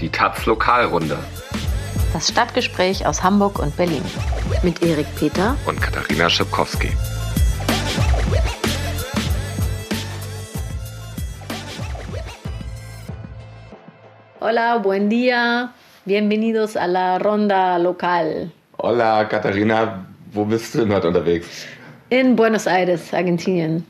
Die 0.00 0.08
Taz 0.10 0.46
Lokalrunde. 0.46 1.18
Das 2.12 2.28
Stadtgespräch 2.28 3.04
aus 3.04 3.24
Hamburg 3.24 3.58
und 3.58 3.76
Berlin. 3.76 4.02
Mit 4.62 4.80
Erik 4.80 5.06
Peter 5.16 5.56
und 5.66 5.80
Katharina 5.80 6.30
Schipkowski. 6.30 6.90
Hola, 14.40 14.78
buen 14.78 15.10
día. 15.10 15.70
Bienvenidos 16.04 16.76
a 16.76 16.86
la 16.86 17.18
Ronda 17.18 17.76
Local. 17.78 18.52
Hola, 18.78 19.24
Katharina. 19.24 20.06
Wo 20.30 20.44
bist 20.44 20.76
du 20.76 20.78
denn 20.78 20.92
heute 20.92 21.08
unterwegs? 21.08 21.66
In 22.10 22.36
Buenos 22.36 22.66
Aires, 22.66 23.12
Argentinien. 23.12 23.84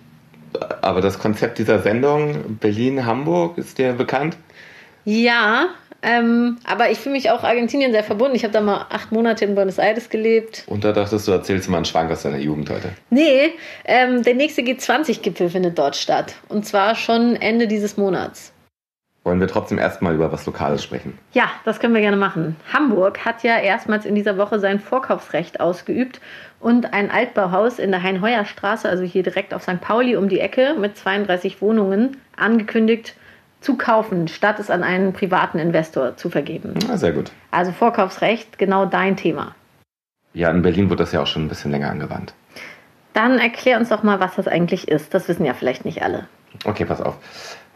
Aber 0.81 1.03
das 1.03 1.19
Konzept 1.19 1.59
dieser 1.59 1.81
Sendung 1.81 2.57
Berlin-Hamburg 2.59 3.59
ist 3.59 3.77
dir 3.77 3.93
bekannt? 3.93 4.39
Ja, 5.05 5.69
ähm, 6.03 6.59
aber 6.65 6.91
ich 6.91 6.99
fühle 6.99 7.15
mich 7.15 7.31
auch 7.31 7.43
Argentinien 7.43 7.91
sehr 7.91 8.05
verbunden. 8.05 8.37
Ich 8.37 8.45
habe 8.45 8.53
da 8.53 8.61
mal 8.61 8.87
acht 8.91 9.11
Monate 9.11 9.45
in 9.45 9.55
Buenos 9.55 9.79
Aires 9.79 10.09
gelebt. 10.11 10.65
Und 10.67 10.85
da 10.85 10.93
dachtest 10.93 11.27
du, 11.27 11.33
erzählst 11.33 11.69
mal 11.69 11.79
einen 11.79 11.87
Schwank 11.87 12.11
aus 12.11 12.23
deiner 12.23 12.39
Jugend 12.39 12.71
heute. 12.71 12.91
Nee, 13.11 13.55
ähm, 13.85 14.23
der 14.23 14.35
nächste 14.35 14.63
G20-Gipfel 14.63 15.51
findet 15.51 15.79
dort 15.79 15.97
statt. 15.97 16.37
Und 16.49 16.67
zwar 16.67 16.95
schon 16.95 17.35
Ende 17.37 17.67
dieses 17.67 17.97
Monats. 17.97 18.53
Wollen 19.25 19.41
wir 19.41 19.49
trotzdem 19.49 19.79
erstmal 19.79 20.15
über 20.15 20.33
was 20.33 20.47
Lokales 20.47 20.83
sprechen? 20.83 21.19
Ja, 21.33 21.51
das 21.65 21.81
können 21.81 21.93
wir 21.93 22.01
gerne 22.01 22.17
machen. 22.17 22.57
Hamburg 22.73 23.25
hat 23.25 23.43
ja 23.43 23.59
erstmals 23.59 24.07
in 24.07 24.15
dieser 24.15 24.39
Woche 24.39 24.61
sein 24.61 24.81
Vorkaufsrecht 24.81 25.61
ausgeübt 25.61 26.21
und 26.61 26.95
ein 26.95 27.11
Altbauhaus 27.11 27.79
in 27.79 27.91
der 27.91 28.03
Hein-Heuer-Straße, 28.03 28.89
also 28.89 29.03
hier 29.03 29.25
direkt 29.25 29.53
auf 29.53 29.65
St. 29.65 29.81
Pauli 29.81 30.17
um 30.17 30.29
die 30.29 30.41
Ecke 30.41 30.77
mit 30.79 30.97
32 30.97 31.61
Wohnungen, 31.61 32.17
angekündigt 32.37 33.17
zu 33.61 33.77
kaufen, 33.77 34.29
statt 34.29 34.59
es 34.59 34.71
an 34.71 34.83
einen 34.85 35.13
privaten 35.13 35.59
Investor 35.59 36.17
zu 36.17 36.31
vergeben. 36.31 36.75
Ja, 36.89 36.97
sehr 36.97 37.13
gut. 37.13 37.33
Also 37.51 37.73
Vorkaufsrecht, 37.73 38.59
genau 38.59 38.87
dein 38.87 39.17
Thema. 39.17 39.55
Ja, 40.35 40.51
in 40.51 40.63
Berlin 40.63 40.91
wird 40.91 41.01
das 41.01 41.13
ja 41.13 41.23
auch 41.23 41.27
schon 41.27 41.47
ein 41.47 41.49
bisschen 41.49 41.71
länger 41.71 41.91
angewandt. 41.91 42.35
Dann 43.15 43.39
erklär 43.39 43.79
uns 43.79 43.89
doch 43.89 44.03
mal, 44.03 44.21
was 44.21 44.37
das 44.37 44.47
eigentlich 44.47 44.87
ist. 44.87 45.13
Das 45.15 45.29
wissen 45.29 45.45
ja 45.45 45.55
vielleicht 45.55 45.85
nicht 45.85 46.03
alle. 46.03 46.29
Okay, 46.65 46.85
pass 46.85 47.01
auf. 47.01 47.17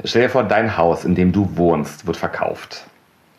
Stell 0.05 0.23
dir 0.23 0.29
vor, 0.29 0.45
dein 0.45 0.77
Haus, 0.77 1.05
in 1.05 1.15
dem 1.15 1.33
du 1.33 1.57
wohnst, 1.57 2.07
wird 2.07 2.17
verkauft. 2.17 2.85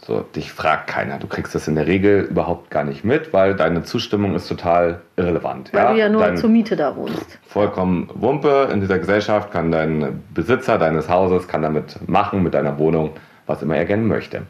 So, 0.06 0.20
dich 0.20 0.52
fragt 0.52 0.88
keiner. 0.88 1.18
Du 1.18 1.28
kriegst 1.28 1.56
das 1.56 1.70
in 1.70 1.76
der 1.76 1.88
Regel 1.88 2.24
überhaupt 2.24 2.70
gar 2.70 2.84
nicht 2.84 3.06
mit, 3.06 3.32
weil 3.32 3.56
deine 3.56 3.84
Zustimmung 3.84 4.36
ist 4.36 4.50
total 4.50 5.00
irrelevant. 5.16 5.72
Weil 5.72 5.82
ja? 5.82 5.92
du 5.92 6.00
ja 6.00 6.10
nur 6.10 6.24
dein, 6.24 6.36
zur 6.38 6.50
Miete 6.50 6.76
da 6.76 6.96
wohnst. 6.98 7.40
Vollkommen 7.48 8.10
Wumpe. 8.14 8.70
In 8.74 8.82
dieser 8.82 9.00
Gesellschaft 9.00 9.52
kann 9.52 9.72
dein 9.72 10.22
Besitzer 10.34 10.78
deines 10.78 11.08
Hauses 11.08 11.48
kann 11.48 11.62
damit 11.62 11.98
machen, 12.10 12.44
mit 12.44 12.54
deiner 12.54 12.78
Wohnung, 12.78 13.12
was 13.46 13.62
immer 13.62 13.78
er 13.78 13.86
gerne 13.86 14.04
möchte. 14.04 14.42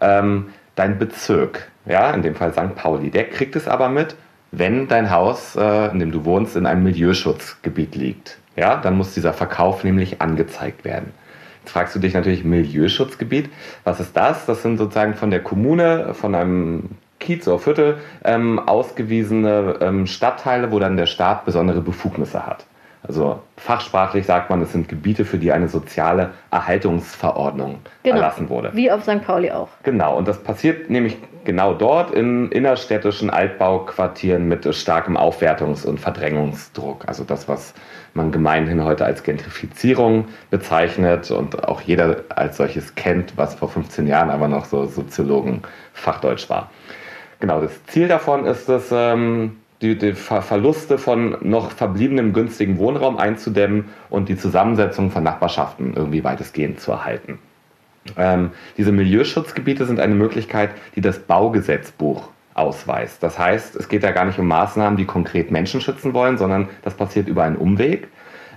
Ähm, 0.00 0.46
dein 0.76 0.98
Bezirk, 0.98 1.68
ja, 1.84 2.10
in 2.12 2.22
dem 2.22 2.34
Fall 2.34 2.52
St. 2.52 2.74
Pauli, 2.74 3.10
der 3.10 3.28
kriegt 3.28 3.54
es 3.54 3.68
aber 3.68 3.90
mit, 3.90 4.16
wenn 4.50 4.88
dein 4.88 5.10
Haus, 5.10 5.56
äh, 5.56 5.90
in 5.90 5.98
dem 5.98 6.10
du 6.10 6.24
wohnst, 6.24 6.56
in 6.56 6.64
einem 6.64 6.84
Milieuschutzgebiet 6.84 7.94
liegt. 7.96 8.38
Ja, 8.56 8.76
dann 8.76 8.96
muss 8.96 9.12
dieser 9.12 9.34
Verkauf 9.34 9.84
nämlich 9.84 10.22
angezeigt 10.22 10.86
werden. 10.86 11.12
Fragst 11.70 11.94
du 11.94 11.98
dich 11.98 12.14
natürlich 12.14 12.44
Milieuschutzgebiet. 12.44 13.50
Was 13.84 14.00
ist 14.00 14.16
das? 14.16 14.46
Das 14.46 14.62
sind 14.62 14.78
sozusagen 14.78 15.14
von 15.14 15.30
der 15.30 15.42
Kommune, 15.42 16.14
von 16.14 16.34
einem 16.34 16.90
Kiez 17.18 17.46
oder 17.48 17.58
Viertel 17.58 17.98
ähm, 18.24 18.58
ausgewiesene 18.58 19.78
ähm, 19.80 20.06
Stadtteile, 20.06 20.70
wo 20.70 20.78
dann 20.78 20.96
der 20.96 21.06
Staat 21.06 21.44
besondere 21.44 21.80
Befugnisse 21.80 22.46
hat. 22.46 22.66
Also 23.08 23.40
fachsprachlich 23.56 24.26
sagt 24.26 24.50
man, 24.50 24.60
es 24.62 24.72
sind 24.72 24.88
Gebiete, 24.88 25.24
für 25.24 25.38
die 25.38 25.52
eine 25.52 25.68
soziale 25.68 26.30
Erhaltungsverordnung 26.50 27.78
Genau. 28.02 28.16
erlassen 28.16 28.48
wurde. 28.48 28.70
Wie 28.74 28.90
auf 28.90 29.02
St. 29.02 29.24
Pauli 29.24 29.50
auch. 29.50 29.68
Genau, 29.82 30.16
und 30.16 30.26
das 30.26 30.42
passiert 30.42 30.90
nämlich 30.90 31.16
genau 31.44 31.74
dort 31.74 32.10
in 32.10 32.50
innerstädtischen 32.50 33.30
Altbauquartieren 33.30 34.48
mit 34.48 34.72
starkem 34.74 35.16
Aufwertungs- 35.16 35.86
und 35.86 36.00
Verdrängungsdruck. 36.00 37.04
Also 37.06 37.24
das, 37.24 37.48
was 37.48 37.74
man 38.14 38.32
gemeinhin 38.32 38.82
heute 38.82 39.04
als 39.04 39.22
Gentrifizierung 39.22 40.26
bezeichnet 40.50 41.30
und 41.30 41.68
auch 41.68 41.80
jeder 41.82 42.24
als 42.30 42.56
solches 42.56 42.94
kennt, 42.94 43.36
was 43.36 43.54
vor 43.54 43.68
15 43.68 44.06
Jahren 44.06 44.30
aber 44.30 44.48
noch 44.48 44.64
so 44.64 44.86
Soziologen 44.86 45.62
Fachdeutsch 45.92 46.50
war. 46.50 46.70
Genau, 47.38 47.60
das 47.60 47.84
Ziel 47.86 48.08
davon 48.08 48.46
ist 48.46 48.68
es, 48.68 48.88
ähm, 48.90 49.58
die, 49.82 49.96
die 49.96 50.14
Ver 50.14 50.42
Verluste 50.42 50.98
von 50.98 51.36
noch 51.42 51.70
verbliebenem 51.70 52.32
günstigen 52.32 52.78
Wohnraum 52.78 53.18
einzudämmen 53.18 53.86
und 54.10 54.28
die 54.28 54.36
Zusammensetzung 54.36 55.10
von 55.10 55.22
Nachbarschaften 55.22 55.94
irgendwie 55.94 56.24
weitestgehend 56.24 56.80
zu 56.80 56.92
erhalten. 56.92 57.38
Ähm, 58.16 58.50
diese 58.76 58.92
Milieuschutzgebiete 58.92 59.84
sind 59.84 60.00
eine 60.00 60.14
Möglichkeit, 60.14 60.70
die 60.94 61.00
das 61.00 61.18
Baugesetzbuch 61.18 62.28
ausweist. 62.54 63.22
Das 63.22 63.38
heißt, 63.38 63.76
es 63.76 63.88
geht 63.88 64.02
da 64.02 64.12
gar 64.12 64.24
nicht 64.24 64.38
um 64.38 64.46
Maßnahmen, 64.46 64.96
die 64.96 65.04
konkret 65.04 65.50
Menschen 65.50 65.80
schützen 65.80 66.14
wollen, 66.14 66.38
sondern 66.38 66.68
das 66.82 66.94
passiert 66.94 67.28
über 67.28 67.44
einen 67.44 67.56
Umweg. 67.56 68.08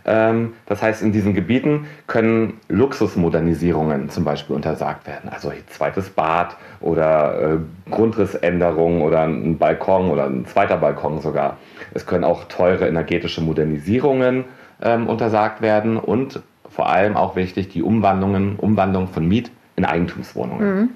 Ähm, 0.10 0.54
das 0.66 0.82
heißt, 0.82 1.04
in 1.04 1.12
diesen 1.12 1.36
Gebieten 1.36 1.86
können 2.08 2.60
Luxusmodernisierungen 2.68 4.10
zum 4.10 4.26
Beispiel 4.26 4.56
untersagt 4.56 5.06
werden. 5.06 5.30
Also 5.32 5.50
ein 5.50 5.58
zweites 5.68 6.10
Bad 6.10 6.58
oder 6.82 7.40
äh, 7.40 7.92
Grundrissänderungen 7.92 9.04
oder 9.04 9.22
ein 9.22 9.60
Balkon 9.60 10.10
oder 10.10 10.26
ein 10.26 10.48
zweiter 10.48 10.78
Balkon 10.78 11.22
sogar. 11.22 11.58
Es 11.94 12.08
können 12.08 12.24
auch 12.24 12.46
teure 12.46 12.88
energetische 12.88 13.42
Modernisierungen 13.42 14.46
ähm, 14.82 15.08
untersagt 15.08 15.62
werden 15.62 15.98
und 15.98 16.42
vor 16.68 16.90
allem 16.90 17.16
auch 17.16 17.36
wichtig 17.36 17.70
die 17.70 17.84
Umwandlungen, 17.84 18.56
Umwandlung 18.56 19.10
von 19.10 19.28
Miet 19.28 19.52
in 19.76 19.86
Eigentumswohnungen. 19.86 20.76
Mhm. 20.76 20.90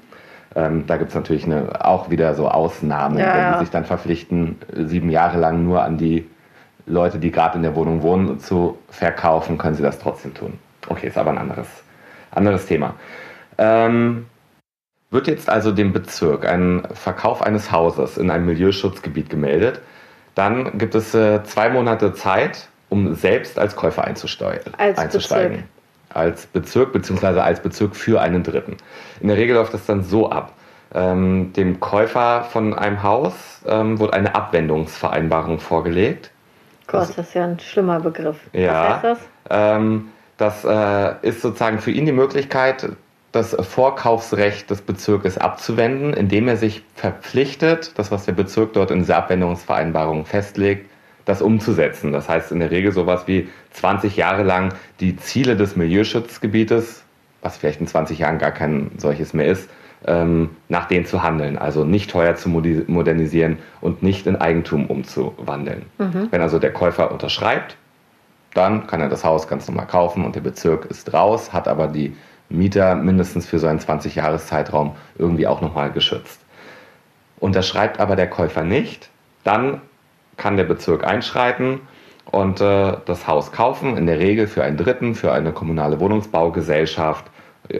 Ähm, 0.56 0.84
da 0.88 0.97
gibt 0.97 1.09
es 1.09 1.16
natürlich 1.16 1.45
eine, 1.45 1.85
auch 1.85 2.09
wieder 2.09 2.34
so 2.34 2.47
Ausnahmen, 2.47 3.19
Ja, 3.19 3.34
wenn 3.34 3.41
ja. 3.41 3.53
die 3.53 3.59
sich 3.59 3.69
dann 3.69 3.85
verpflichten, 3.85 4.57
sieben 4.75 5.12
Jahre 5.12 5.40
lang 5.40 5.63
nur 5.63 5.84
an 5.84 5.97
die 5.97 6.28
Leute, 6.85 7.19
die 7.19 7.31
gerade 7.31 7.57
in 7.57 7.63
der 7.63 7.75
Wohnung 7.75 8.01
wohnen, 8.01 8.39
zu 8.39 8.77
verkaufen, 8.89 9.57
können 9.57 9.75
sie 9.75 9.83
das 9.83 9.99
trotzdem 9.99 10.33
tun. 10.33 10.59
Okay, 10.88 11.07
ist 11.07 11.17
aber 11.17 11.31
ein 11.31 11.38
anderes, 11.38 11.67
anderes 12.31 12.66
Thema. 12.66 12.95
Ähm, 13.57 14.25
wird 15.11 15.27
jetzt 15.27 15.49
also 15.49 15.71
dem 15.71 15.94
Bezirk 15.94 16.45
ein 16.45 16.83
Verkauf 16.94 17.41
eines 17.41 17.71
Hauses 17.71 18.17
in 18.17 18.31
einem 18.31 18.47
Milieuschutzgebiet 18.47 19.29
gemeldet, 19.29 19.79
dann 20.35 20.77
gibt 20.77 20.95
es 20.95 21.13
äh, 21.13 21.44
zwei 21.44 21.69
Monate 21.69 22.13
Zeit, 22.13 22.67
um 22.89 23.13
selbst 23.13 23.59
als 23.59 23.75
Käufer 23.75 24.07
einzusteu- 24.07 24.59
Als 24.77 24.97
einzusteigen. 24.97 25.51
Bezirk. 25.51 25.67
Als 26.09 26.45
Bezirk 26.47 26.94
beziehungsweise 26.94 27.44
als 27.44 27.61
Bezirk 27.61 27.95
für 27.95 28.21
einen 28.21 28.44
Dritten. 28.44 28.77
In 29.19 29.27
der 29.27 29.38
Regel 29.38 29.55
läuft 29.55 29.73
das 29.73 29.85
dann 29.85 30.03
so 30.03 30.29
ab. 30.29 30.53
Ähm, 30.94 31.53
dem 31.53 31.79
Käufer 31.79 32.44
von 32.44 32.73
einem 32.75 33.01
Haus 33.01 33.33
ähm, 33.67 34.00
wird 34.00 34.13
eine 34.13 34.35
Abwendungsvereinbarung 34.35 35.59
vorgelegt. 35.59 36.29
Gott, 36.93 37.09
das 37.09 37.27
ist 37.27 37.33
ja 37.33 37.43
ein 37.43 37.59
schlimmer 37.59 37.99
Begriff. 37.99 38.37
Ja. 38.53 38.71
Was 38.71 38.93
heißt 38.93 39.03
das? 39.03 39.19
Ähm, 39.49 40.09
das 40.37 40.65
äh, 40.65 41.27
ist 41.27 41.41
sozusagen 41.41 41.79
für 41.79 41.91
ihn 41.91 42.05
die 42.05 42.11
Möglichkeit, 42.11 42.89
das 43.31 43.55
Vorkaufsrecht 43.59 44.69
des 44.69 44.81
Bezirkes 44.81 45.39
abzuwenden, 45.39 46.13
indem 46.13 46.47
er 46.47 46.55
sich 46.55 46.83
verpflichtet, 46.95 47.97
das, 47.97 48.11
was 48.11 48.25
der 48.25 48.33
Bezirk 48.33 48.73
dort 48.73 48.91
in 48.91 48.99
dieser 48.99 49.17
Abwendungsvereinbarung 49.17 50.25
festlegt, 50.25 50.89
das 51.25 51.41
umzusetzen. 51.41 52.11
Das 52.11 52.29
heißt 52.29 52.51
in 52.51 52.59
der 52.59 52.69
Regel 52.69 52.91
sowas 52.91 53.23
wie 53.25 53.49
20 53.71 54.15
Jahre 54.15 54.43
lang 54.43 54.75
die 54.99 55.17
Ziele 55.17 55.55
des 55.55 55.75
Milieuschutzgebietes, 55.75 57.03
was 57.41 57.57
vielleicht 57.57 57.81
in 57.81 57.87
20 57.87 58.19
Jahren 58.19 58.37
gar 58.37 58.51
kein 58.51 58.91
solches 58.97 59.33
mehr 59.33 59.47
ist, 59.47 59.67
nach 60.05 60.87
denen 60.87 61.05
zu 61.05 61.23
handeln. 61.23 61.57
Also 61.57 61.85
nicht 61.85 62.09
teuer 62.09 62.35
zu 62.35 62.49
modernisieren 62.49 63.59
und 63.79 64.03
nicht 64.03 64.27
in 64.27 64.35
Eigentum 64.35 64.87
umzuwandeln. 64.87 65.83
Wenn 66.31 66.41
also 66.41 66.59
der 66.59 66.73
Käufer 66.73 67.11
unterschreibt, 67.11 67.77
dann 68.53 68.85
kann 68.87 69.01
er 69.01 69.09
das 69.09 69.23
Haus 69.23 69.47
ganz 69.47 69.67
normal 69.67 69.87
kaufen 69.87 70.25
und 70.25 70.35
der 70.35 70.41
Bezirk 70.41 70.85
ist 70.85 71.13
raus, 71.13 71.53
hat 71.53 71.67
aber 71.67 71.87
die 71.87 72.15
Mieter 72.49 72.95
mindestens 72.95 73.47
für 73.47 73.59
so 73.59 73.67
einen 73.67 73.79
20-Jahres-Zeitraum 73.79 74.95
irgendwie 75.17 75.47
auch 75.47 75.61
nochmal 75.61 75.91
geschützt. 75.91 76.39
Unterschreibt 77.39 77.99
aber 77.99 78.15
der 78.15 78.29
Käufer 78.29 78.63
nicht, 78.63 79.09
dann 79.44 79.81
kann 80.38 80.57
der 80.57 80.63
Bezirk 80.63 81.06
einschreiten 81.06 81.81
und 82.31 82.61
äh, 82.61 82.94
das 83.06 83.27
Haus 83.27 83.51
kaufen, 83.51 83.97
in 83.97 84.06
der 84.06 84.19
Regel 84.19 84.47
für 84.47 84.63
einen 84.63 84.77
Dritten, 84.77 85.15
für 85.15 85.31
eine 85.31 85.51
kommunale 85.51 85.99
Wohnungsbaugesellschaft, 85.99 87.25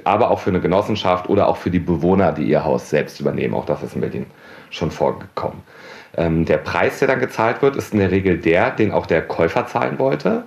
aber 0.04 0.32
auch 0.32 0.40
für 0.40 0.50
eine 0.50 0.62
Genossenschaft 0.62 1.30
oder 1.30 1.48
auch 1.48 1.58
für 1.58 1.70
die 1.70 1.80
Bewohner, 1.80 2.32
die 2.32 2.44
ihr 2.44 2.64
Haus 2.64 2.90
selbst 2.90 3.20
übernehmen. 3.20 3.54
Auch 3.54 3.66
das 3.66 3.84
ist 3.84 3.96
in 3.96 4.02
Berlin 4.02 4.26
schon 4.70 4.92
vorgekommen. 4.92 5.62
Ähm, 6.16 6.46
der 6.46 6.58
Preis, 6.58 7.00
der 7.00 7.08
dann 7.08 7.20
gezahlt 7.20 7.62
wird, 7.62 7.76
ist 7.76 7.94
in 7.94 8.00
der 8.00 8.12
Regel 8.12 8.38
der, 8.38 8.72
den 8.72 8.92
auch 8.92 9.06
der 9.06 9.22
Käufer 9.22 9.68
zahlen 9.68 10.00
wollte. 10.00 10.44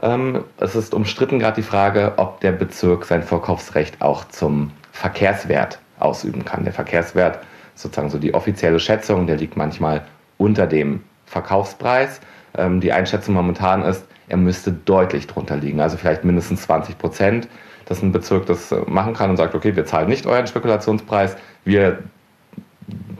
Ähm, 0.00 0.44
es 0.58 0.74
ist 0.74 0.94
umstritten 0.94 1.38
gerade 1.38 1.56
die 1.56 1.66
Frage, 1.66 2.14
ob 2.16 2.40
der 2.40 2.52
Bezirk 2.52 3.04
sein 3.04 3.22
Vorkaufsrecht 3.22 4.00
auch 4.00 4.24
zum 4.28 4.70
Verkehrswert 4.92 5.80
ausüben 5.98 6.44
kann. 6.44 6.64
Der 6.64 6.72
Verkehrswert, 6.72 7.40
sozusagen 7.74 8.10
so 8.10 8.18
die 8.18 8.34
offizielle 8.34 8.80
Schätzung, 8.80 9.26
der 9.26 9.36
liegt 9.36 9.56
manchmal 9.56 10.04
unter 10.36 10.66
dem 10.66 11.02
Verkaufspreis. 11.26 12.20
Ähm, 12.56 12.80
die 12.80 12.92
Einschätzung 12.92 13.34
momentan 13.34 13.82
ist, 13.82 14.04
er 14.28 14.36
müsste 14.36 14.72
deutlich 14.72 15.26
drunter 15.26 15.56
liegen, 15.56 15.80
also 15.80 15.96
vielleicht 15.96 16.24
mindestens 16.24 16.62
20 16.62 16.98
Prozent. 16.98 17.48
Dass 17.88 18.02
ein 18.02 18.12
Bezirk 18.12 18.46
das 18.46 18.74
machen 18.86 19.14
kann 19.14 19.30
und 19.30 19.38
sagt, 19.38 19.54
okay, 19.54 19.74
wir 19.74 19.86
zahlen 19.86 20.08
nicht 20.08 20.26
euren 20.26 20.46
Spekulationspreis, 20.46 21.36
wir 21.64 22.00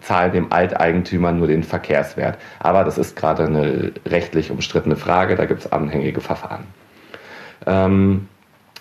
zahlen 0.03 0.32
dem 0.32 0.53
Alteigentümer 0.53 1.32
nur 1.32 1.47
den 1.47 1.62
Verkehrswert. 1.62 2.38
Aber 2.61 2.85
das 2.85 2.99
ist 2.99 3.17
gerade 3.17 3.47
eine 3.47 3.93
rechtlich 4.06 4.50
umstrittene 4.50 4.97
Frage, 4.97 5.37
da 5.37 5.47
gibt 5.47 5.61
es 5.61 5.73
anhängige 5.73 6.20
Verfahren. 6.20 6.65
Ähm, 7.67 8.29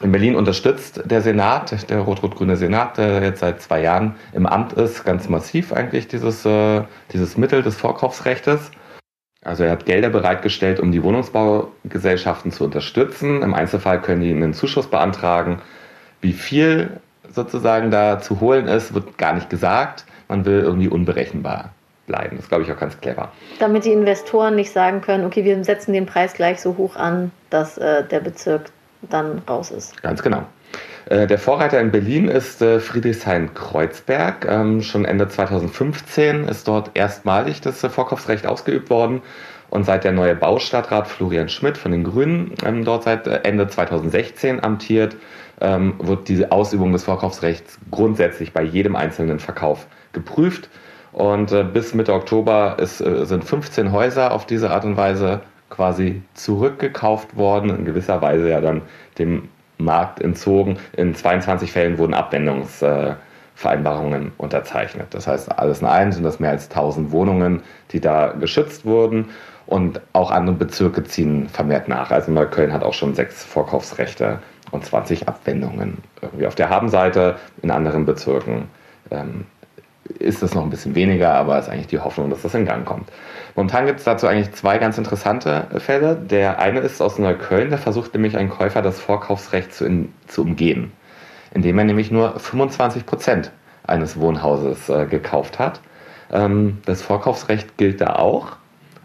in 0.01 0.11
Berlin 0.11 0.35
unterstützt 0.35 1.01
der 1.05 1.21
Senat, 1.21 1.89
der 1.89 1.99
rot-rot-grüne 1.99 2.55
Senat, 2.55 2.97
der 2.97 3.23
jetzt 3.23 3.39
seit 3.39 3.61
zwei 3.61 3.81
Jahren 3.81 4.15
im 4.33 4.45
Amt 4.45 4.73
ist, 4.73 5.05
ganz 5.05 5.27
massiv 5.27 5.73
eigentlich 5.73 6.07
dieses, 6.07 6.45
äh, 6.45 6.83
dieses 7.13 7.37
Mittel 7.37 7.63
des 7.63 7.75
Vorkaufsrechtes. 7.75 8.71
Also 9.43 9.63
er 9.63 9.71
hat 9.71 9.85
Gelder 9.85 10.09
bereitgestellt, 10.09 10.79
um 10.79 10.91
die 10.91 11.01
Wohnungsbaugesellschaften 11.01 12.51
zu 12.51 12.65
unterstützen. 12.65 13.41
Im 13.41 13.53
Einzelfall 13.53 14.01
können 14.01 14.21
die 14.21 14.31
einen 14.31 14.53
Zuschuss 14.53 14.87
beantragen. 14.87 15.61
Wie 16.21 16.33
viel 16.33 16.99
sozusagen 17.31 17.91
da 17.91 18.19
zu 18.19 18.39
holen 18.39 18.67
ist, 18.67 18.93
wird 18.93 19.17
gar 19.17 19.33
nicht 19.33 19.49
gesagt. 19.49 20.05
Man 20.27 20.45
will 20.45 20.59
irgendwie 20.59 20.87
unberechenbar 20.87 21.71
bleiben. 22.07 22.37
Das 22.37 22.45
ist, 22.45 22.49
glaube 22.49 22.63
ich, 22.63 22.71
auch 22.71 22.79
ganz 22.79 22.99
clever. 22.99 23.31
Damit 23.59 23.85
die 23.85 23.91
Investoren 23.91 24.55
nicht 24.55 24.71
sagen 24.71 25.01
können, 25.01 25.25
okay, 25.25 25.43
wir 25.43 25.63
setzen 25.63 25.93
den 25.93 26.05
Preis 26.05 26.33
gleich 26.33 26.61
so 26.61 26.77
hoch 26.77 26.95
an, 26.95 27.31
dass 27.49 27.77
äh, 27.77 28.03
der 28.03 28.21
Bezirk 28.21 28.71
dann 29.01 29.41
raus 29.47 29.71
ist. 29.71 30.01
Ganz 30.01 30.23
genau. 30.23 30.43
Äh, 31.09 31.27
der 31.27 31.37
Vorreiter 31.37 31.79
in 31.79 31.91
Berlin 31.91 32.27
ist 32.27 32.61
äh, 32.61 32.79
Friedrichshain-Kreuzberg. 32.79 34.45
Ähm, 34.49 34.81
schon 34.81 35.05
Ende 35.05 35.27
2015 35.27 36.47
ist 36.47 36.67
dort 36.67 36.91
erstmalig 36.95 37.61
das 37.61 37.83
äh, 37.83 37.89
Vorkaufsrecht 37.89 38.47
ausgeübt 38.47 38.89
worden. 38.89 39.21
Und 39.69 39.85
seit 39.85 40.05
der 40.05 40.13
neue 40.13 40.33
Baustadtrat 40.35 41.07
Florian 41.07 41.49
Schmidt 41.49 41.77
von 41.77 41.91
den 41.91 42.03
Grünen 42.03 42.53
ähm, 42.65 42.85
dort 42.85 43.03
seit 43.03 43.27
Ende 43.27 43.67
2016 43.67 44.63
amtiert, 44.63 45.15
ähm, 45.61 45.95
wird 45.99 46.27
diese 46.27 46.51
Ausübung 46.51 46.91
des 46.91 47.03
Vorkaufsrechts 47.03 47.77
grundsätzlich 47.91 48.53
bei 48.53 48.63
jedem 48.63 48.95
einzelnen 48.95 49.39
Verkauf 49.39 49.87
geprüft. 50.13 50.69
Und 51.13 51.73
bis 51.73 51.95
Mitte 51.95 52.13
Oktober 52.13 52.77
ist, 52.79 52.99
sind 52.99 53.43
15 53.43 53.91
Häuser 53.91 54.31
auf 54.31 54.45
diese 54.45 54.69
Art 54.69 54.85
und 54.85 54.97
Weise 54.97 55.41
quasi 55.69 56.21
zurückgekauft 56.33 57.35
worden, 57.35 57.69
in 57.71 57.83
gewisser 57.85 58.19
Weise 58.21 58.49
ja 58.49 58.61
dann 58.61 58.81
dem 59.17 59.49
Markt 59.77 60.21
entzogen. 60.21 60.77
In 60.93 61.13
22 61.15 61.71
Fällen 61.71 61.97
wurden 61.97 62.13
Abwendungsvereinbarungen 62.13 64.33
unterzeichnet. 64.37 65.07
Das 65.11 65.27
heißt, 65.27 65.57
alles 65.57 65.79
in 65.81 65.87
allem 65.87 66.11
sind 66.11 66.23
das 66.23 66.39
mehr 66.39 66.51
als 66.51 66.69
1000 66.69 67.11
Wohnungen, 67.11 67.63
die 67.91 67.99
da 67.99 68.33
geschützt 68.39 68.85
wurden. 68.85 69.29
Und 69.65 69.99
auch 70.13 70.29
andere 70.31 70.55
Bezirke 70.55 71.03
ziehen 71.03 71.49
vermehrt 71.49 71.89
nach. 71.89 72.11
Also 72.11 72.31
Neukölln 72.31 72.71
hat 72.71 72.83
auch 72.83 72.93
schon 72.93 73.15
sechs 73.15 73.43
Vorkaufsrechte 73.43 74.39
und 74.71 74.85
20 74.85 75.27
Abwendungen. 75.27 75.99
Irgendwie 76.21 76.47
auf 76.47 76.55
der 76.55 76.69
Habenseite, 76.69 77.37
in 77.61 77.71
anderen 77.71 78.05
Bezirken 78.05 78.69
ähm, 79.11 79.45
ist 80.19 80.41
es 80.43 80.53
noch 80.53 80.63
ein 80.63 80.69
bisschen 80.69 80.95
weniger, 80.95 81.33
aber 81.33 81.57
es 81.57 81.65
ist 81.65 81.71
eigentlich 81.71 81.87
die 81.87 81.99
Hoffnung, 81.99 82.29
dass 82.29 82.41
das 82.41 82.53
in 82.53 82.65
Gang 82.65 82.85
kommt. 82.85 83.09
Momentan 83.55 83.85
gibt 83.85 83.99
es 83.99 84.05
dazu 84.05 84.27
eigentlich 84.27 84.53
zwei 84.53 84.77
ganz 84.77 84.97
interessante 84.97 85.67
Fälle. 85.79 86.15
Der 86.15 86.59
eine 86.59 86.79
ist 86.79 87.01
aus 87.01 87.19
Neukölln, 87.19 87.71
da 87.71 87.77
versucht 87.77 88.13
nämlich 88.13 88.37
ein 88.37 88.49
Käufer 88.49 88.81
das 88.81 88.99
Vorkaufsrecht 88.99 89.73
zu, 89.73 89.85
in, 89.85 90.13
zu 90.27 90.43
umgehen, 90.43 90.91
indem 91.53 91.77
er 91.79 91.85
nämlich 91.85 92.11
nur 92.11 92.39
25 92.39 93.05
Prozent 93.05 93.51
eines 93.85 94.19
Wohnhauses 94.19 94.89
äh, 94.89 95.05
gekauft 95.05 95.59
hat. 95.59 95.81
Ähm, 96.31 96.79
das 96.85 97.01
Vorkaufsrecht 97.01 97.77
gilt 97.77 98.01
da 98.01 98.15
auch, 98.15 98.57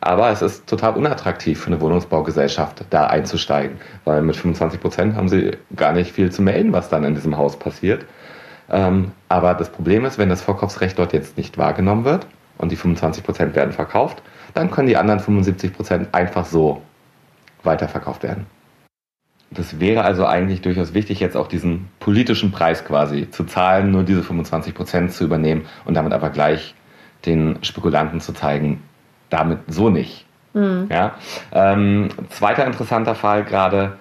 aber 0.04 0.30
es 0.30 0.42
ist 0.42 0.66
total 0.66 0.94
unattraktiv 0.96 1.60
für 1.60 1.68
eine 1.68 1.80
Wohnungsbaugesellschaft, 1.80 2.84
da 2.90 3.06
einzusteigen, 3.06 3.78
weil 4.04 4.20
mit 4.22 4.34
25 4.34 4.80
Prozent 4.80 5.14
haben 5.14 5.28
sie 5.28 5.52
gar 5.76 5.92
nicht 5.92 6.10
viel 6.10 6.32
zu 6.32 6.42
melden, 6.42 6.72
was 6.72 6.88
dann 6.88 7.04
in 7.04 7.14
diesem 7.14 7.38
Haus 7.38 7.56
passiert. 7.56 8.04
Ähm, 8.68 9.12
aber 9.28 9.54
das 9.54 9.70
Problem 9.70 10.04
ist, 10.04 10.18
wenn 10.18 10.28
das 10.28 10.42
Vorkaufsrecht 10.42 10.98
dort 10.98 11.12
jetzt 11.12 11.36
nicht 11.36 11.56
wahrgenommen 11.56 12.04
wird 12.04 12.26
und 12.58 12.72
die 12.72 12.76
25 12.76 13.22
Prozent 13.22 13.54
werden 13.54 13.72
verkauft, 13.72 14.22
dann 14.54 14.72
können 14.72 14.88
die 14.88 14.96
anderen 14.96 15.20
75 15.20 15.72
Prozent 15.72 16.08
einfach 16.12 16.46
so 16.46 16.82
weiterverkauft 17.62 18.24
werden. 18.24 18.46
Das 19.52 19.78
wäre 19.78 20.02
also 20.02 20.26
eigentlich 20.26 20.62
durchaus 20.62 20.94
wichtig, 20.94 21.20
jetzt 21.20 21.36
auch 21.36 21.46
diesen 21.46 21.90
politischen 22.00 22.50
Preis 22.50 22.84
quasi 22.84 23.30
zu 23.30 23.44
zahlen, 23.44 23.92
nur 23.92 24.02
diese 24.02 24.24
25 24.24 24.74
Prozent 24.74 25.12
zu 25.12 25.22
übernehmen 25.22 25.66
und 25.84 25.94
damit 25.94 26.12
aber 26.12 26.30
gleich 26.30 26.74
den 27.24 27.58
Spekulanten 27.62 28.20
zu 28.20 28.32
zeigen, 28.32 28.82
damit 29.32 29.60
so 29.68 29.90
nicht. 29.90 30.26
Mhm. 30.54 30.88
Ja? 30.90 31.12
Ähm, 31.52 32.08
zweiter 32.30 32.66
interessanter 32.66 33.14
Fall 33.14 33.44
gerade 33.44 33.96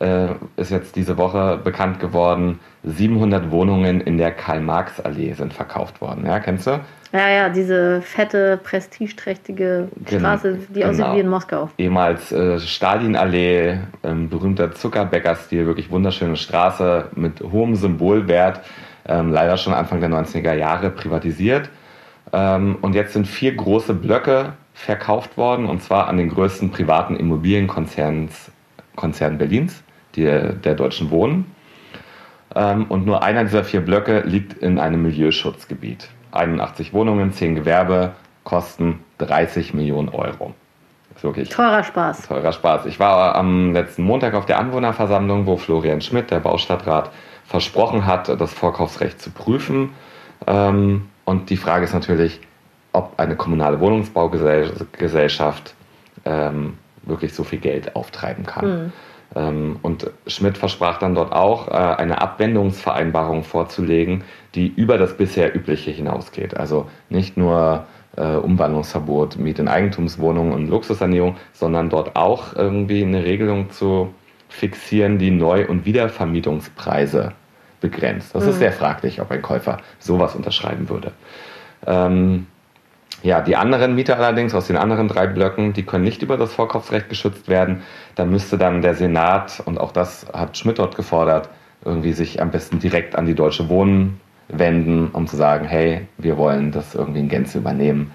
äh, 0.00 0.28
ist 0.56 0.70
jetzt 0.70 0.96
diese 0.96 1.16
Woche 1.16 1.58
bekannt 1.62 2.00
geworden, 2.00 2.60
700 2.82 3.50
Wohnungen 3.50 4.00
in 4.00 4.18
der 4.18 4.32
Karl-Marx-Allee 4.32 5.32
sind 5.32 5.54
verkauft 5.54 6.00
worden. 6.00 6.26
Ja, 6.26 6.40
kennst 6.40 6.66
du? 6.66 6.80
Ja, 7.12 7.28
ja, 7.28 7.48
diese 7.48 8.02
fette, 8.02 8.58
prestigeträchtige 8.62 9.88
genau, 10.04 10.18
Straße, 10.18 10.58
die 10.68 10.80
genau. 10.80 10.88
aussieht 10.88 11.06
wie 11.14 11.20
in 11.20 11.28
Moskau. 11.28 11.70
Ehemals 11.78 12.32
äh, 12.32 12.58
Stalinallee, 12.58 13.78
ähm, 14.02 14.28
berühmter 14.28 14.72
Zuckerbäckerstil, 14.72 15.64
wirklich 15.66 15.92
wunderschöne 15.92 16.36
Straße 16.36 17.10
mit 17.14 17.40
hohem 17.40 17.76
Symbolwert, 17.76 18.62
ähm, 19.06 19.30
leider 19.30 19.56
schon 19.56 19.74
Anfang 19.74 20.00
der 20.00 20.10
90er 20.10 20.54
Jahre 20.54 20.90
privatisiert. 20.90 21.70
Ähm, 22.32 22.78
und 22.80 22.96
jetzt 22.96 23.12
sind 23.12 23.28
vier 23.28 23.54
große 23.54 23.94
Blöcke 23.94 24.54
verkauft 24.74 25.36
worden, 25.38 25.66
und 25.66 25.82
zwar 25.82 26.08
an 26.08 26.18
den 26.18 26.28
größten 26.28 26.70
privaten 26.70 27.16
Immobilienkonzern 27.16 28.28
Konzern 28.96 29.38
Berlins, 29.38 29.82
die, 30.14 30.22
der 30.24 30.74
Deutschen 30.74 31.10
Wohnen. 31.10 31.52
Ähm, 32.54 32.86
und 32.88 33.06
nur 33.06 33.22
einer 33.22 33.44
dieser 33.44 33.64
vier 33.64 33.80
Blöcke 33.80 34.20
liegt 34.20 34.52
in 34.54 34.78
einem 34.78 35.02
Milieuschutzgebiet. 35.02 36.08
81 36.32 36.92
Wohnungen, 36.92 37.32
10 37.32 37.54
Gewerbe, 37.56 38.12
kosten 38.44 39.00
30 39.18 39.74
Millionen 39.74 40.08
Euro. 40.10 40.54
ist 41.14 41.24
wirklich 41.24 41.48
teurer 41.48 41.82
Spaß. 41.82 42.26
Teurer 42.28 42.52
Spaß. 42.52 42.86
Ich 42.86 43.00
war 43.00 43.34
am 43.34 43.72
letzten 43.72 44.02
Montag 44.02 44.34
auf 44.34 44.46
der 44.46 44.58
Anwohnerversammlung, 44.58 45.46
wo 45.46 45.56
Florian 45.56 46.00
Schmidt, 46.00 46.30
der 46.30 46.40
Baustadtrat, 46.40 47.10
versprochen 47.44 48.06
hat, 48.06 48.28
das 48.28 48.52
Vorkaufsrecht 48.52 49.20
zu 49.20 49.30
prüfen. 49.30 49.90
Ähm, 50.46 51.08
und 51.24 51.50
die 51.50 51.56
Frage 51.56 51.84
ist 51.84 51.94
natürlich, 51.94 52.40
ob 52.94 53.18
eine 53.18 53.36
kommunale 53.36 53.80
Wohnungsbaugesellschaft 53.80 55.74
ähm, 56.24 56.78
wirklich 57.02 57.34
so 57.34 57.44
viel 57.44 57.58
Geld 57.58 57.94
auftreiben 57.96 58.46
kann. 58.46 58.66
Mhm. 58.66 58.92
Ähm, 59.36 59.76
und 59.82 60.10
Schmidt 60.26 60.56
versprach 60.56 60.98
dann 60.98 61.14
dort 61.14 61.32
auch, 61.32 61.68
äh, 61.68 61.72
eine 61.72 62.22
Abwendungsvereinbarung 62.22 63.42
vorzulegen, 63.42 64.24
die 64.54 64.68
über 64.68 64.96
das 64.96 65.16
bisher 65.16 65.54
übliche 65.54 65.90
hinausgeht. 65.90 66.56
Also 66.56 66.88
nicht 67.08 67.36
nur 67.36 67.84
äh, 68.16 68.36
Umwandlungsverbot, 68.36 69.36
Miet- 69.38 69.58
in 69.58 69.68
Eigentumswohnungen 69.68 70.52
und 70.52 70.68
Luxussanierung, 70.68 71.36
sondern 71.52 71.90
dort 71.90 72.14
auch 72.16 72.54
irgendwie 72.54 73.02
eine 73.02 73.24
Regelung 73.24 73.70
zu 73.70 74.14
fixieren, 74.48 75.18
die 75.18 75.32
Neu- 75.32 75.66
und 75.66 75.84
Wiedervermietungspreise 75.84 77.32
begrenzt. 77.80 78.34
Das 78.34 78.44
mhm. 78.44 78.50
ist 78.50 78.58
sehr 78.58 78.72
fraglich, 78.72 79.20
ob 79.20 79.32
ein 79.32 79.42
Käufer 79.42 79.78
sowas 79.98 80.36
unterschreiben 80.36 80.88
würde. 80.88 81.10
Ähm, 81.86 82.46
ja, 83.24 83.40
die 83.40 83.56
anderen 83.56 83.94
Mieter 83.94 84.18
allerdings 84.18 84.54
aus 84.54 84.66
den 84.66 84.76
anderen 84.76 85.08
drei 85.08 85.26
Blöcken, 85.26 85.72
die 85.72 85.82
können 85.82 86.04
nicht 86.04 86.20
über 86.20 86.36
das 86.36 86.52
Vorkaufsrecht 86.52 87.08
geschützt 87.08 87.48
werden. 87.48 87.82
Da 88.16 88.26
müsste 88.26 88.58
dann 88.58 88.82
der 88.82 88.94
Senat, 88.94 89.62
und 89.64 89.78
auch 89.78 89.92
das 89.92 90.26
hat 90.34 90.58
Schmidt 90.58 90.78
dort 90.78 90.94
gefordert, 90.94 91.48
irgendwie 91.86 92.12
sich 92.12 92.42
am 92.42 92.50
besten 92.50 92.80
direkt 92.80 93.16
an 93.16 93.24
die 93.24 93.34
Deutsche 93.34 93.70
Wohnen 93.70 94.20
wenden, 94.48 95.08
um 95.08 95.26
zu 95.26 95.36
sagen, 95.36 95.64
hey, 95.64 96.06
wir 96.18 96.36
wollen 96.36 96.70
das 96.70 96.94
irgendwie 96.94 97.20
in 97.20 97.30
Gänze 97.30 97.56
übernehmen. 97.58 98.12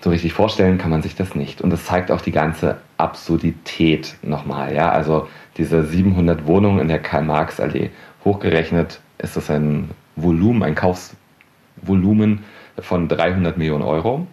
So 0.00 0.08
richtig 0.08 0.32
vorstellen 0.32 0.78
kann 0.78 0.90
man 0.90 1.02
sich 1.02 1.14
das 1.14 1.34
nicht. 1.34 1.60
Und 1.60 1.68
das 1.68 1.84
zeigt 1.84 2.10
auch 2.10 2.22
die 2.22 2.32
ganze 2.32 2.78
Absurdität 2.96 4.16
nochmal. 4.22 4.74
Ja? 4.74 4.92
Also 4.92 5.28
diese 5.58 5.84
700 5.84 6.46
Wohnungen 6.46 6.78
in 6.78 6.88
der 6.88 7.00
Karl-Marx-Allee, 7.00 7.90
hochgerechnet 8.24 8.98
ist 9.18 9.36
das 9.36 9.50
ein 9.50 9.90
Volumen, 10.16 10.62
ein 10.62 10.74
Kaufsvolumen 10.74 12.44
von 12.78 13.08
300 13.08 13.56
Millionen 13.56 13.82
Euro. 13.82 14.26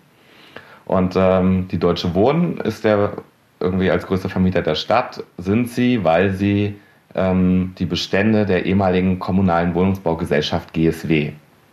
Und 0.86 1.15
ähm, 1.17 1.67
die 1.67 1.79
Deutsche 1.79 2.15
Wohnen 2.15 2.58
ist 2.58 2.84
der 2.84 3.13
irgendwie 3.60 3.89
als 3.89 4.06
größter 4.06 4.29
Vermieter 4.29 4.62
der 4.62 4.75
Stadt, 4.75 5.24
sind 5.38 5.70
sie, 5.70 6.03
weil 6.03 6.32
sie 6.32 6.79
ähm, 7.15 7.74
die 7.77 7.86
Bestände 7.86 8.46
der 8.46 8.65
ehemaligen 8.65 9.20
kommunalen 9.20 9.74
Wohnungsbaugesellschaft 9.74 10.74
GSW 10.74 11.32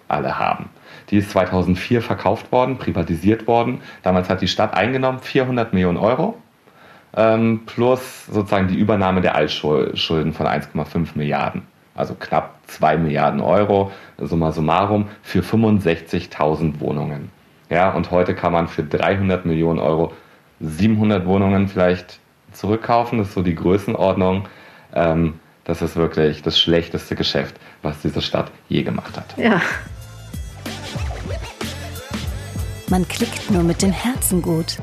alle 0.08 0.38
haben. 0.38 0.70
Die 1.10 1.18
ist 1.18 1.30
2004 1.30 2.02
verkauft 2.02 2.50
worden, 2.50 2.78
privatisiert 2.78 3.46
worden. 3.46 3.80
Damals 4.02 4.28
hat 4.28 4.40
die 4.40 4.48
Stadt 4.48 4.74
eingenommen 4.74 5.18
400 5.18 5.72
Millionen 5.72 5.98
Euro 5.98 6.36
ähm, 7.16 7.62
plus 7.66 8.26
sozusagen 8.26 8.68
die 8.68 8.78
Übernahme 8.78 9.20
der 9.20 9.34
Altschulden 9.34 10.32
von 10.32 10.46
1,5 10.46 11.10
Milliarden 11.14 11.62
also 11.94 12.14
knapp 12.14 12.58
2 12.66 12.96
Milliarden 12.98 13.40
Euro, 13.40 13.92
summa 14.18 14.52
summarum, 14.52 15.08
für 15.22 15.40
65.000 15.40 16.80
Wohnungen. 16.80 17.30
Ja, 17.70 17.90
und 17.90 18.10
heute 18.10 18.34
kann 18.34 18.52
man 18.52 18.68
für 18.68 18.82
300 18.82 19.46
Millionen 19.46 19.78
Euro 19.78 20.12
700 20.60 21.26
Wohnungen 21.26 21.68
vielleicht 21.68 22.20
zurückkaufen, 22.52 23.18
das 23.18 23.28
ist 23.28 23.34
so 23.34 23.42
die 23.42 23.54
Größenordnung. 23.54 24.48
Ähm, 24.94 25.40
das 25.64 25.80
ist 25.82 25.96
wirklich 25.96 26.42
das 26.42 26.58
schlechteste 26.58 27.16
Geschäft, 27.16 27.56
was 27.82 28.00
diese 28.02 28.20
Stadt 28.20 28.50
je 28.68 28.82
gemacht 28.82 29.16
hat. 29.16 29.36
Ja. 29.38 29.60
Man 32.88 33.08
klickt 33.08 33.50
nur 33.50 33.62
mit 33.62 33.80
dem 33.82 33.92
Herzen 33.92 34.42
gut. 34.42 34.78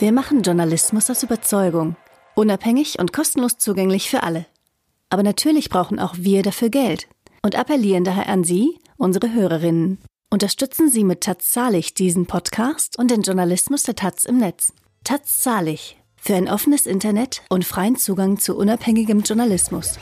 Wir 0.00 0.12
machen 0.12 0.42
Journalismus 0.42 1.08
aus 1.10 1.22
Überzeugung. 1.22 1.94
Unabhängig 2.34 2.98
und 2.98 3.12
kostenlos 3.12 3.58
zugänglich 3.58 4.10
für 4.10 4.22
alle. 4.22 4.46
Aber 5.10 5.24
natürlich 5.24 5.68
brauchen 5.68 5.98
auch 5.98 6.14
wir 6.16 6.42
dafür 6.42 6.70
Geld 6.70 7.08
und 7.42 7.56
appellieren 7.56 8.04
daher 8.04 8.28
an 8.28 8.44
Sie, 8.44 8.78
unsere 8.96 9.32
Hörerinnen. 9.32 9.98
Unterstützen 10.30 10.88
Sie 10.88 11.02
mit 11.02 11.22
Taz 11.22 11.50
Zahlig 11.50 11.94
diesen 11.94 12.26
Podcast 12.26 12.96
und 12.96 13.10
den 13.10 13.22
Journalismus 13.22 13.82
der 13.82 13.96
Taz 13.96 14.24
im 14.24 14.38
Netz. 14.38 14.72
Taz 15.02 15.40
Zahlig 15.40 15.96
für 16.16 16.36
ein 16.36 16.48
offenes 16.48 16.86
Internet 16.86 17.42
und 17.48 17.64
freien 17.64 17.96
Zugang 17.96 18.38
zu 18.38 18.56
unabhängigem 18.56 19.22
Journalismus. 19.22 19.98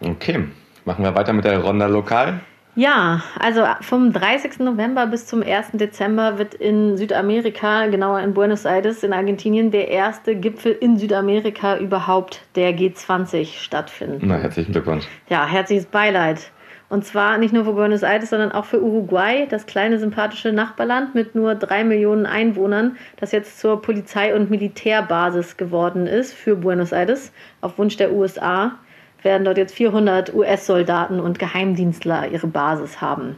Okay, 0.00 0.48
machen 0.84 1.04
wir 1.04 1.14
weiter 1.14 1.32
mit 1.32 1.46
der 1.46 1.58
Ronda 1.60 1.86
Lokal. 1.86 2.42
Ja, 2.78 3.24
also 3.40 3.64
vom 3.80 4.12
30. 4.12 4.60
November 4.60 5.08
bis 5.08 5.26
zum 5.26 5.42
1. 5.42 5.70
Dezember 5.72 6.38
wird 6.38 6.54
in 6.54 6.96
Südamerika, 6.96 7.86
genauer 7.86 8.20
in 8.20 8.34
Buenos 8.34 8.66
Aires 8.66 9.02
in 9.02 9.12
Argentinien, 9.12 9.72
der 9.72 9.88
erste 9.88 10.36
Gipfel 10.36 10.76
in 10.78 10.96
Südamerika 10.96 11.76
überhaupt, 11.78 12.42
der 12.54 12.70
G20, 12.70 13.58
stattfinden. 13.60 14.28
Na, 14.28 14.36
herzlichen 14.36 14.70
Glückwunsch. 14.70 15.06
Ja, 15.28 15.44
herzliches 15.44 15.86
Beileid. 15.86 16.52
Und 16.88 17.04
zwar 17.04 17.38
nicht 17.38 17.52
nur 17.52 17.64
für 17.64 17.72
Buenos 17.72 18.04
Aires, 18.04 18.30
sondern 18.30 18.52
auch 18.52 18.64
für 18.64 18.80
Uruguay, 18.80 19.48
das 19.50 19.66
kleine 19.66 19.98
sympathische 19.98 20.52
Nachbarland 20.52 21.16
mit 21.16 21.34
nur 21.34 21.56
drei 21.56 21.82
Millionen 21.82 22.26
Einwohnern, 22.26 22.96
das 23.16 23.32
jetzt 23.32 23.58
zur 23.58 23.82
Polizei- 23.82 24.36
und 24.36 24.50
Militärbasis 24.50 25.56
geworden 25.56 26.06
ist 26.06 26.32
für 26.32 26.54
Buenos 26.54 26.92
Aires 26.92 27.32
auf 27.60 27.76
Wunsch 27.76 27.96
der 27.96 28.12
USA 28.12 28.78
werden 29.22 29.44
dort 29.44 29.58
jetzt 29.58 29.74
400 29.74 30.34
US-Soldaten 30.34 31.20
und 31.20 31.38
Geheimdienstler 31.38 32.28
ihre 32.28 32.46
Basis 32.46 33.00
haben. 33.00 33.36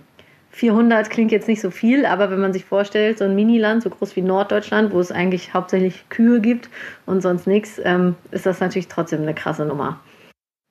400 0.53 1.11
klingt 1.11 1.31
jetzt 1.31 1.49
nicht 1.49 1.61
so 1.61 1.71
viel, 1.71 2.05
aber 2.05 2.31
wenn 2.31 2.41
man 2.41 2.53
sich 2.53 2.65
vorstellt, 2.65 3.19
so 3.19 3.25
ein 3.25 3.35
Miniland, 3.35 3.83
so 3.83 3.91
groß 3.91 4.17
wie 4.17 4.23
Norddeutschland, 4.23 4.93
wo 4.93 4.99
es 4.99 5.13
eigentlich 5.13 5.55
hauptsächlich 5.55 6.09
Kühe 6.09 6.41
gibt 6.41 6.69
und 7.07 7.23
sonst 7.23 7.47
nichts, 7.47 7.81
ähm, 7.85 8.17
ist 8.33 8.47
das 8.47 8.61
natürlich 8.61 8.89
trotzdem 8.89 9.23
eine 9.23 9.35
krasse 9.35 9.65
Nummer. 9.65 10.01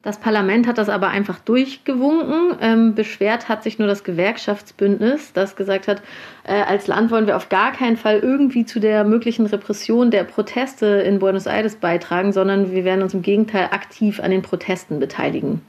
Das 0.02 0.18
Parlament 0.18 0.66
hat 0.66 0.78
das 0.78 0.88
aber 0.88 1.10
einfach 1.10 1.40
durchgewunken. 1.40 2.58
Ähm, 2.62 2.96
beschwert 2.96 3.50
hat 3.50 3.64
sich 3.64 3.80
nur 3.80 3.88
das 3.90 4.06
Gewerkschaftsbündnis, 4.06 5.34
das 5.34 5.58
gesagt 5.58 5.90
hat, 5.90 6.02
äh, 6.46 6.54
als 6.54 6.88
Land 6.88 7.12
wollen 7.12 7.28
wir 7.28 7.36
auf 7.36 7.50
gar 7.50 7.74
keinen 7.74 7.98
Fall 7.98 8.20
irgendwie 8.20 8.64
zu 8.64 8.80
der 8.80 9.04
möglichen 9.04 9.46
Repression 9.46 10.10
der 10.10 10.24
Proteste 10.24 10.86
in 10.86 11.20
Buenos 11.20 11.48
Aires 11.48 11.76
beitragen, 11.76 12.32
sondern 12.32 12.72
wir 12.72 12.86
werden 12.86 13.02
uns 13.02 13.14
im 13.14 13.24
Gegenteil 13.24 13.70
aktiv 13.72 14.22
an 14.22 14.32
den 14.32 14.42
Protesten 14.42 15.02
beteiligen. 15.02 15.62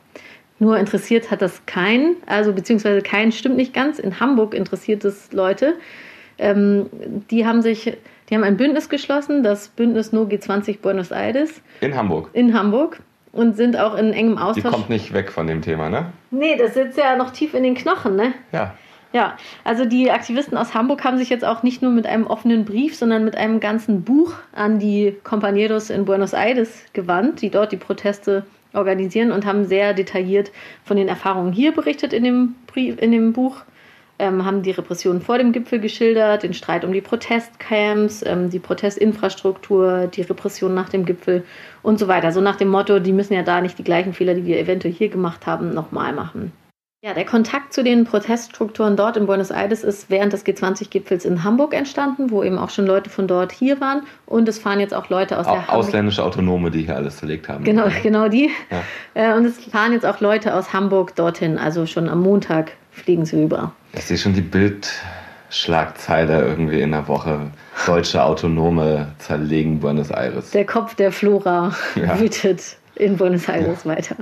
Nur 0.60 0.78
interessiert 0.78 1.32
hat 1.32 1.42
das 1.42 1.66
keinen, 1.66 2.14
also 2.26 2.52
beziehungsweise 2.52 3.02
keinen 3.02 3.32
stimmt 3.32 3.56
nicht 3.56 3.75
ganz. 3.75 3.99
In 3.99 4.20
Hamburg 4.20 4.54
interessiert 4.54 5.04
es 5.04 5.32
Leute. 5.32 5.75
Ähm, 6.38 6.87
die 7.32 7.46
haben 7.46 7.62
sich, 7.62 7.96
die 8.28 8.34
haben 8.37 8.44
ein 8.44 8.56
Bündnis 8.56 8.88
geschlossen, 8.88 9.42
das 9.42 9.70
Bündnis 9.70 10.12
No 10.12 10.22
G20 10.22 10.78
Buenos 10.80 11.10
Aires. 11.10 11.60
In 11.80 11.96
Hamburg. 11.96 12.30
In 12.32 12.54
Hamburg 12.56 13.00
und 13.32 13.56
sind 13.56 13.78
auch 13.78 13.94
in 13.96 14.12
engem 14.12 14.38
Austausch. 14.38 14.64
Die 14.64 14.70
kommt 14.70 14.90
nicht 14.90 15.12
weg 15.12 15.30
von 15.30 15.46
dem 15.46 15.62
Thema, 15.62 15.88
ne? 15.88 16.06
Nee, 16.30 16.56
das 16.56 16.75
sitzt 16.75 16.99
ja 16.99 17.16
noch 17.16 17.30
tief 17.30 17.54
in 17.54 17.62
den 17.62 17.75
Knochen, 17.75 18.16
ne? 18.16 18.32
Ja. 18.52 18.75
Ja, 19.12 19.37
also 19.64 19.84
die 19.87 20.12
Aktivisten 20.12 20.56
aus 20.56 20.72
Hamburg 20.72 21.02
haben 21.02 21.18
sich 21.18 21.30
jetzt 21.30 21.44
auch 21.44 21.64
nicht 21.64 21.82
nur 21.82 21.90
mit 21.90 22.06
einem 22.06 22.28
offenen 22.28 22.64
Brief, 22.64 22.94
sondern 22.94 23.25
mit 23.25 23.37
einem 23.37 23.58
ganzen 23.58 24.02
Buch 24.04 24.34
an 24.52 24.78
die 24.78 25.16
Compañeros 25.25 25.92
in 25.92 26.04
Buenos 26.04 26.32
Aires 26.32 26.84
gewandt, 26.92 27.42
die 27.42 27.50
dort 27.50 27.72
die 27.72 27.76
Proteste 27.76 28.44
organisieren 28.72 29.32
und 29.32 29.46
haben 29.46 29.64
sehr 29.64 29.94
detailliert 29.94 30.52
von 30.84 30.96
den 30.96 31.08
Erfahrungen 31.08 31.52
hier 31.52 31.72
berichtet 31.72 32.12
in 32.12 32.22
dem, 32.22 32.54
Brief, 32.68 33.02
in 33.02 33.10
dem 33.10 33.32
Buch 33.32 33.62
ähm, 34.20 34.44
haben 34.44 34.62
die 34.62 34.70
Repressionen 34.70 35.22
vor 35.22 35.38
dem 35.38 35.50
Gipfel 35.50 35.80
geschildert, 35.80 36.42
den 36.42 36.54
Streit 36.54 36.84
um 36.84 36.92
die 36.92 37.00
Protestcamps, 37.00 38.22
ähm, 38.25 38.50
die 38.50 38.58
Protestinfrastruktur, 38.58 40.08
die 40.08 40.22
Repression 40.22 40.75
nach 40.75 40.90
dem 40.90 41.04
Gipfel 41.04 41.44
und 41.82 41.99
so 41.99 42.08
weiter. 42.08 42.32
So 42.32 42.40
nach 42.40 42.56
dem 42.56 42.68
Motto, 42.68 42.99
die 42.99 43.12
müssen 43.12 43.34
ja 43.34 43.42
da 43.42 43.60
nicht 43.60 43.78
die 43.78 43.84
gleichen 43.84 44.12
Fehler, 44.12 44.34
die 44.34 44.44
wir 44.44 44.58
eventuell 44.58 44.94
hier 44.94 45.08
gemacht 45.08 45.46
haben, 45.46 45.72
nochmal 45.75 46.12
machen. 46.12 46.52
Ja, 47.02 47.14
der 47.14 47.25
Kontakt 47.25 47.72
zu 47.72 47.82
den 47.82 48.04
Proteststrukturen 48.04 48.94
dort 48.94 49.16
in 49.16 49.25
Buenos 49.25 49.50
Aires 49.50 49.84
ist 49.84 50.10
während 50.10 50.34
des 50.34 50.44
G20-Gipfels 50.44 51.25
in 51.25 51.44
Hamburg 51.44 51.72
entstanden, 51.72 52.30
wo 52.30 52.42
eben 52.44 52.58
auch 52.58 52.68
schon 52.68 52.84
Leute 52.84 53.08
von 53.08 53.26
dort 53.26 53.52
hier 53.52 53.80
waren. 53.80 54.02
Und 54.26 54.46
es 54.50 54.58
fahren 54.58 54.80
jetzt 54.80 54.92
auch 54.92 55.08
Leute 55.08 55.38
aus 55.38 55.46
der 55.46 55.72
Ausländische 55.72 56.22
Autonome, 56.22 56.70
die 56.70 56.82
hier 56.82 56.96
alles 56.96 57.16
zerlegt 57.16 57.49
haben. 57.49 57.64
Genau, 57.64 57.87
genau 58.02 58.28
die. 58.28 58.50
Ja. 58.70 59.32
Äh, 59.32 59.34
und 59.34 59.46
es 59.46 59.58
fahren 59.64 59.92
jetzt 59.92 60.04
auch 60.04 60.20
Leute 60.20 60.54
aus 60.54 60.75
Hamburg 60.75 61.16
dorthin. 61.16 61.56
Also 61.56 61.87
schon 61.87 62.06
am 62.06 62.20
Montag 62.20 62.72
fliegen 62.90 63.25
sie 63.25 63.37
rüber. 63.37 63.72
Ich 63.94 64.04
sehe 64.04 64.18
schon 64.18 64.34
die 64.34 64.42
Bildschlagzeile 65.50 66.42
irgendwie 66.42 66.80
in 66.80 66.92
der 66.92 67.09
Woche. 67.09 67.50
Deutsche 67.85 68.23
Autonome 68.23 69.09
zerlegen 69.19 69.80
Buenos 69.80 70.11
Aires. 70.11 70.52
Der 70.52 70.64
Kopf 70.64 70.95
der 70.95 71.11
Flora 71.11 71.75
ja. 71.97 72.21
wütet 72.21 72.76
in 72.95 73.16
Buenos 73.16 73.49
Aires 73.49 73.83
ja. 73.83 73.90
weiter. 73.90 74.16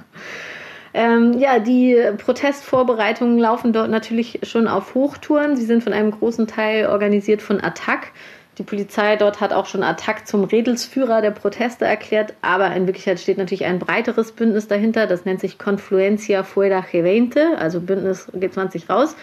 Ähm, 0.95 1.39
ja, 1.39 1.59
die 1.59 1.99
Protestvorbereitungen 2.17 3.39
laufen 3.39 3.75
dort 3.75 3.91
natürlich 3.91 4.41
schon 4.45 4.67
auf 4.67 4.95
Hochtouren. 4.95 5.55
Sie 5.55 5.67
sind 5.67 5.85
von 5.85 5.93
einem 5.93 6.13
großen 6.13 6.47
Teil 6.47 6.87
organisiert 6.87 7.43
von 7.43 7.63
Attac. 7.63 8.13
Die 8.57 8.63
Polizei 8.63 9.17
dort 9.17 9.43
hat 9.43 9.53
auch 9.53 9.67
schon 9.67 9.83
Attac 9.83 10.27
zum 10.27 10.45
Redelsführer 10.45 11.21
der 11.21 11.31
Proteste 11.31 11.85
erklärt, 11.85 12.33
aber 12.41 12.75
in 12.75 12.87
Wirklichkeit 12.87 13.21
steht 13.21 13.37
natürlich 13.37 13.67
ein 13.67 13.79
breiteres 13.79 14.33
Bündnis 14.33 14.67
dahinter. 14.67 15.07
Das 15.07 15.27
nennt 15.27 15.41
sich 15.41 15.59
Confluencia 15.59 16.43
Fuera 16.43 16.81
G20, 16.81 17.55
also 17.59 17.81
Bündnis 17.81 18.33
G20 18.33 18.91
raus. 18.91 19.15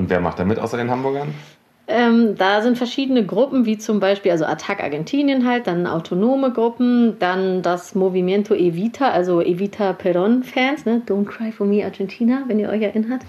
Und 0.00 0.08
wer 0.08 0.20
macht 0.20 0.38
da 0.38 0.46
mit 0.46 0.58
außer 0.58 0.78
den 0.78 0.90
Hamburgern? 0.90 1.34
Ähm, 1.86 2.34
da 2.38 2.62
sind 2.62 2.78
verschiedene 2.78 3.26
Gruppen, 3.26 3.66
wie 3.66 3.76
zum 3.76 4.00
Beispiel 4.00 4.30
also 4.32 4.46
Attac 4.46 4.82
Argentinien 4.82 5.46
halt, 5.46 5.66
dann 5.66 5.86
autonome 5.86 6.52
Gruppen, 6.52 7.18
dann 7.18 7.60
das 7.60 7.94
Movimiento 7.94 8.54
Evita, 8.54 9.10
also 9.10 9.42
Evita 9.42 9.90
Perón-Fans, 9.90 10.86
ne? 10.86 11.02
Don't 11.06 11.26
Cry 11.26 11.52
for 11.52 11.66
Me 11.66 11.84
Argentina, 11.84 12.44
wenn 12.46 12.58
ihr 12.58 12.70
euch 12.70 12.80
erinnert. 12.80 13.20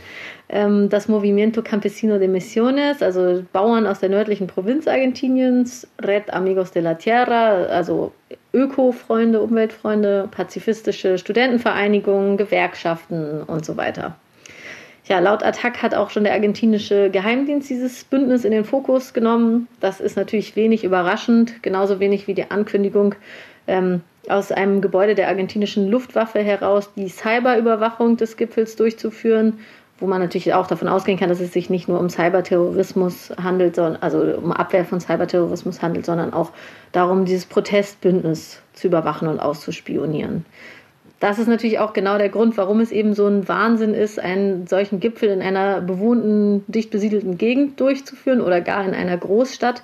Ähm, 0.47 0.87
das 0.87 1.09
Movimiento 1.09 1.61
Campesino 1.61 2.19
de 2.19 2.29
Misiones, 2.29 3.01
also 3.01 3.43
Bauern 3.51 3.85
aus 3.85 3.99
der 3.99 4.09
nördlichen 4.09 4.47
Provinz 4.47 4.87
Argentiniens, 4.87 5.85
Red 6.01 6.31
Amigos 6.31 6.71
de 6.71 6.83
la 6.83 6.93
Tierra, 6.93 7.63
also 7.65 8.13
Öko-Freunde, 8.53 9.41
Umweltfreunde, 9.41 10.29
pazifistische 10.31 11.17
Studentenvereinigungen, 11.17 12.37
Gewerkschaften 12.37 13.41
und 13.43 13.65
so 13.65 13.75
weiter. 13.75 14.15
Ja, 15.11 15.19
laut 15.19 15.43
Attac 15.43 15.83
hat 15.83 15.93
auch 15.93 16.09
schon 16.09 16.23
der 16.23 16.31
argentinische 16.31 17.09
Geheimdienst 17.09 17.69
dieses 17.69 18.05
Bündnis 18.05 18.45
in 18.45 18.51
den 18.51 18.63
Fokus 18.63 19.11
genommen. 19.11 19.67
Das 19.81 19.99
ist 19.99 20.15
natürlich 20.15 20.55
wenig 20.55 20.85
überraschend, 20.85 21.61
genauso 21.61 21.99
wenig 21.99 22.27
wie 22.27 22.33
die 22.33 22.49
Ankündigung 22.49 23.15
ähm, 23.67 24.03
aus 24.29 24.53
einem 24.53 24.79
Gebäude 24.79 25.13
der 25.13 25.27
argentinischen 25.27 25.89
Luftwaffe 25.89 26.39
heraus, 26.39 26.93
die 26.95 27.09
Cyberüberwachung 27.09 28.15
des 28.15 28.37
Gipfels 28.37 28.77
durchzuführen, 28.77 29.59
wo 29.99 30.07
man 30.07 30.21
natürlich 30.21 30.53
auch 30.53 30.67
davon 30.67 30.87
ausgehen 30.87 31.19
kann, 31.19 31.27
dass 31.27 31.41
es 31.41 31.51
sich 31.51 31.69
nicht 31.69 31.89
nur 31.89 31.99
um 31.99 32.09
Cyberterrorismus 32.09 33.33
handelt, 33.35 33.77
also 33.79 34.21
um 34.21 34.53
Abwehr 34.53 34.85
von 34.85 35.01
Cyberterrorismus 35.01 35.81
handelt, 35.81 36.05
sondern 36.05 36.31
auch 36.31 36.51
darum, 36.93 37.25
dieses 37.25 37.47
Protestbündnis 37.47 38.61
zu 38.71 38.87
überwachen 38.87 39.27
und 39.27 39.41
auszuspionieren. 39.41 40.45
Das 41.21 41.37
ist 41.37 41.47
natürlich 41.47 41.77
auch 41.77 41.93
genau 41.93 42.17
der 42.17 42.29
Grund, 42.29 42.57
warum 42.57 42.79
es 42.79 42.91
eben 42.91 43.13
so 43.13 43.27
ein 43.27 43.47
Wahnsinn 43.47 43.93
ist, 43.93 44.19
einen 44.19 44.65
solchen 44.65 44.99
Gipfel 44.99 45.29
in 45.29 45.43
einer 45.43 45.79
bewohnten, 45.79 46.63
dicht 46.67 46.89
besiedelten 46.89 47.37
Gegend 47.37 47.79
durchzuführen 47.79 48.41
oder 48.41 48.59
gar 48.59 48.83
in 48.87 48.95
einer 48.95 49.17
Großstadt, 49.17 49.83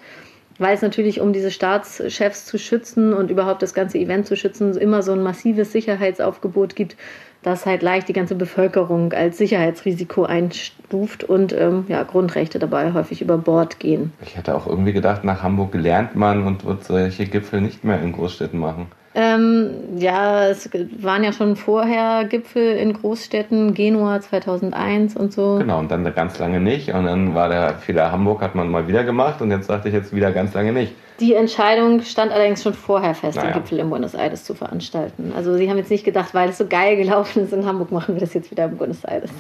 weil 0.57 0.73
es 0.73 0.81
natürlich, 0.81 1.21
um 1.21 1.33
diese 1.33 1.51
Staatschefs 1.51 2.45
zu 2.45 2.57
schützen 2.57 3.13
und 3.13 3.29
überhaupt 3.29 3.61
das 3.61 3.75
ganze 3.75 3.99
Event 3.99 4.25
zu 4.25 4.35
schützen, 4.35 4.75
immer 4.77 5.03
so 5.03 5.11
ein 5.11 5.21
massives 5.21 5.71
Sicherheitsaufgebot 5.71 6.75
gibt, 6.75 6.97
das 7.43 7.67
halt 7.67 7.83
leicht 7.83 8.07
die 8.07 8.13
ganze 8.13 8.33
Bevölkerung 8.33 9.13
als 9.13 9.37
Sicherheitsrisiko 9.37 10.23
einstuft 10.23 11.23
und 11.23 11.53
ähm, 11.53 11.85
ja, 11.87 12.01
Grundrechte 12.01 12.57
dabei 12.57 12.93
häufig 12.93 13.21
über 13.21 13.37
Bord 13.37 13.79
gehen. 13.79 14.11
Ich 14.23 14.35
hätte 14.37 14.55
auch 14.55 14.65
irgendwie 14.65 14.93
gedacht, 14.93 15.23
nach 15.23 15.43
Hamburg 15.43 15.75
lernt 15.75 16.15
man 16.15 16.47
und 16.47 16.65
wird 16.65 16.83
solche 16.83 17.27
Gipfel 17.27 17.61
nicht 17.61 17.83
mehr 17.83 18.01
in 18.01 18.13
Großstädten 18.13 18.59
machen. 18.59 18.87
Ähm, 19.19 19.71
ja, 19.97 20.47
es 20.47 20.69
waren 20.99 21.23
ja 21.23 21.33
schon 21.33 21.55
vorher 21.55 22.25
Gipfel 22.25 22.77
in 22.77 22.93
Großstädten, 22.93 23.73
Genua 23.73 24.21
2001 24.21 25.15
und 25.15 25.33
so. 25.33 25.55
Genau, 25.57 25.79
und 25.79 25.89
dann 25.89 26.03
ganz 26.13 26.37
lange 26.37 26.59
nicht. 26.59 26.93
Und 26.93 27.05
dann 27.05 27.33
war 27.33 27.49
der 27.49 27.73
Fehler 27.79 28.11
Hamburg, 28.11 28.43
hat 28.43 28.53
man 28.53 28.69
mal 28.69 28.87
wieder 28.87 29.03
gemacht 29.03 29.41
und 29.41 29.49
jetzt 29.49 29.65
sagte 29.65 29.87
ich 29.87 29.95
jetzt 29.95 30.13
wieder 30.15 30.31
ganz 30.31 30.53
lange 30.53 30.71
nicht. 30.71 30.93
Die 31.19 31.33
Entscheidung 31.33 32.03
stand 32.03 32.31
allerdings 32.31 32.61
schon 32.61 32.75
vorher 32.75 33.15
fest, 33.15 33.37
naja. 33.37 33.49
den 33.49 33.63
Gipfel 33.63 33.79
in 33.79 33.89
Buenos 33.89 34.13
Aires 34.13 34.43
zu 34.43 34.53
veranstalten. 34.53 35.33
Also 35.35 35.55
sie 35.57 35.67
haben 35.67 35.77
jetzt 35.77 35.89
nicht 35.89 36.03
gedacht, 36.03 36.35
weil 36.35 36.49
es 36.49 36.59
so 36.59 36.67
geil 36.67 36.95
gelaufen 36.95 37.43
ist 37.43 37.53
in 37.53 37.65
Hamburg, 37.65 37.91
machen 37.91 38.13
wir 38.13 38.21
das 38.21 38.35
jetzt 38.35 38.51
wieder 38.51 38.65
in 38.65 38.77
Buenos 38.77 39.03
Aires. 39.03 39.31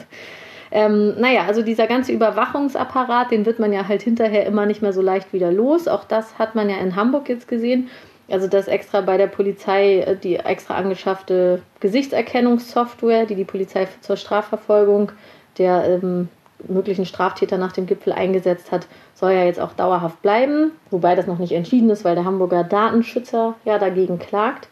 Ähm, 0.71 1.13
naja, 1.19 1.43
also 1.47 1.61
dieser 1.61 1.85
ganze 1.85 2.13
Überwachungsapparat, 2.13 3.29
den 3.29 3.45
wird 3.45 3.59
man 3.59 3.71
ja 3.71 3.87
halt 3.87 4.01
hinterher 4.01 4.47
immer 4.47 4.65
nicht 4.65 4.81
mehr 4.81 4.91
so 4.91 5.03
leicht 5.03 5.33
wieder 5.33 5.51
los. 5.51 5.87
Auch 5.87 6.03
das 6.03 6.39
hat 6.39 6.55
man 6.55 6.67
ja 6.67 6.77
in 6.77 6.95
Hamburg 6.95 7.29
jetzt 7.29 7.47
gesehen. 7.47 7.89
Also 8.29 8.47
dass 8.47 8.67
extra 8.67 9.01
bei 9.01 9.17
der 9.17 9.27
Polizei 9.27 9.99
äh, 9.99 10.15
die 10.15 10.35
extra 10.35 10.75
angeschaffte 10.75 11.61
Gesichtserkennungssoftware, 11.79 13.25
die 13.25 13.35
die 13.35 13.45
Polizei 13.45 13.87
zur 14.01 14.17
Strafverfolgung 14.17 15.11
der 15.57 15.85
ähm, 15.85 16.29
möglichen 16.67 17.05
Straftäter 17.05 17.57
nach 17.57 17.71
dem 17.71 17.85
Gipfel 17.85 18.13
eingesetzt 18.13 18.71
hat, 18.71 18.87
soll 19.13 19.31
ja 19.31 19.45
jetzt 19.45 19.59
auch 19.59 19.73
dauerhaft 19.73 20.21
bleiben. 20.21 20.71
Wobei 20.89 21.15
das 21.15 21.27
noch 21.27 21.37
nicht 21.37 21.51
entschieden 21.51 21.89
ist, 21.89 22.03
weil 22.03 22.15
der 22.15 22.25
Hamburger 22.25 22.63
Datenschützer 22.63 23.55
ja 23.65 23.79
dagegen 23.79 24.19
klagt. 24.19 24.67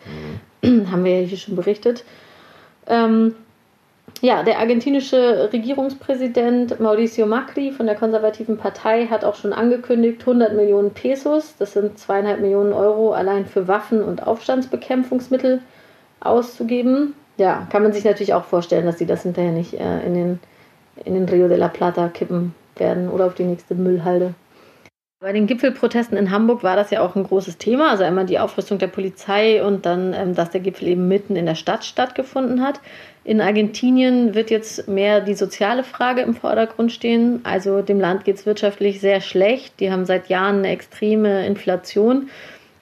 Mhm. 0.61 0.87
Haben 0.91 1.03
wir 1.03 1.21
ja 1.21 1.27
hier 1.27 1.37
schon 1.37 1.55
berichtet. 1.55 2.03
Ähm, 2.87 3.35
ja, 4.21 4.43
der 4.43 4.59
argentinische 4.59 5.49
Regierungspräsident 5.51 6.79
Mauricio 6.79 7.25
Macri 7.25 7.71
von 7.71 7.85
der 7.85 7.95
konservativen 7.95 8.57
Partei 8.57 9.07
hat 9.07 9.23
auch 9.23 9.35
schon 9.35 9.53
angekündigt, 9.53 10.21
100 10.21 10.53
Millionen 10.53 10.91
Pesos, 10.91 11.55
das 11.59 11.73
sind 11.73 11.99
zweieinhalb 11.99 12.39
Millionen 12.39 12.73
Euro, 12.73 13.11
allein 13.11 13.45
für 13.45 13.67
Waffen 13.67 14.01
und 14.01 14.25
Aufstandsbekämpfungsmittel 14.25 15.61
auszugeben. 16.21 17.13
Ja, 17.37 17.67
kann 17.69 17.83
man 17.83 17.91
sich 17.91 18.05
natürlich 18.05 18.33
auch 18.33 18.45
vorstellen, 18.45 18.85
dass 18.85 18.97
sie 18.97 19.05
das 19.05 19.23
hinterher 19.23 19.51
nicht 19.51 19.73
äh, 19.73 20.05
in, 20.05 20.13
den, 20.13 20.39
in 21.03 21.13
den 21.13 21.27
Rio 21.27 21.47
de 21.47 21.57
la 21.57 21.67
Plata 21.67 22.07
kippen 22.07 22.55
werden 22.77 23.09
oder 23.09 23.25
auf 23.25 23.35
die 23.35 23.43
nächste 23.43 23.75
Müllhalde. 23.75 24.33
Bei 25.25 25.33
den 25.33 25.47
Gipfelprotesten 25.47 26.19
in 26.19 26.29
Hamburg 26.29 26.61
war 26.61 26.75
das 26.75 26.91
ja 26.91 27.01
auch 27.01 27.15
ein 27.15 27.23
großes 27.23 27.57
Thema. 27.57 27.89
Also 27.89 28.03
einmal 28.03 28.27
die 28.27 28.37
Aufrüstung 28.37 28.77
der 28.77 28.85
Polizei 28.85 29.63
und 29.65 29.87
dann, 29.87 30.13
ähm, 30.13 30.35
dass 30.35 30.51
der 30.51 30.61
Gipfel 30.61 30.89
eben 30.89 31.07
mitten 31.07 31.35
in 31.35 31.47
der 31.47 31.55
Stadt 31.55 31.83
stattgefunden 31.83 32.61
hat. 32.61 32.79
In 33.23 33.41
Argentinien 33.41 34.35
wird 34.35 34.51
jetzt 34.51 34.87
mehr 34.87 35.21
die 35.21 35.33
soziale 35.33 35.83
Frage 35.83 36.21
im 36.21 36.35
Vordergrund 36.35 36.91
stehen. 36.91 37.39
Also 37.43 37.81
dem 37.81 37.99
Land 37.99 38.23
geht 38.23 38.35
es 38.35 38.45
wirtschaftlich 38.45 39.01
sehr 39.01 39.19
schlecht. 39.19 39.79
Die 39.79 39.91
haben 39.91 40.05
seit 40.05 40.29
Jahren 40.29 40.59
eine 40.59 40.69
extreme 40.69 41.47
Inflation. 41.47 42.29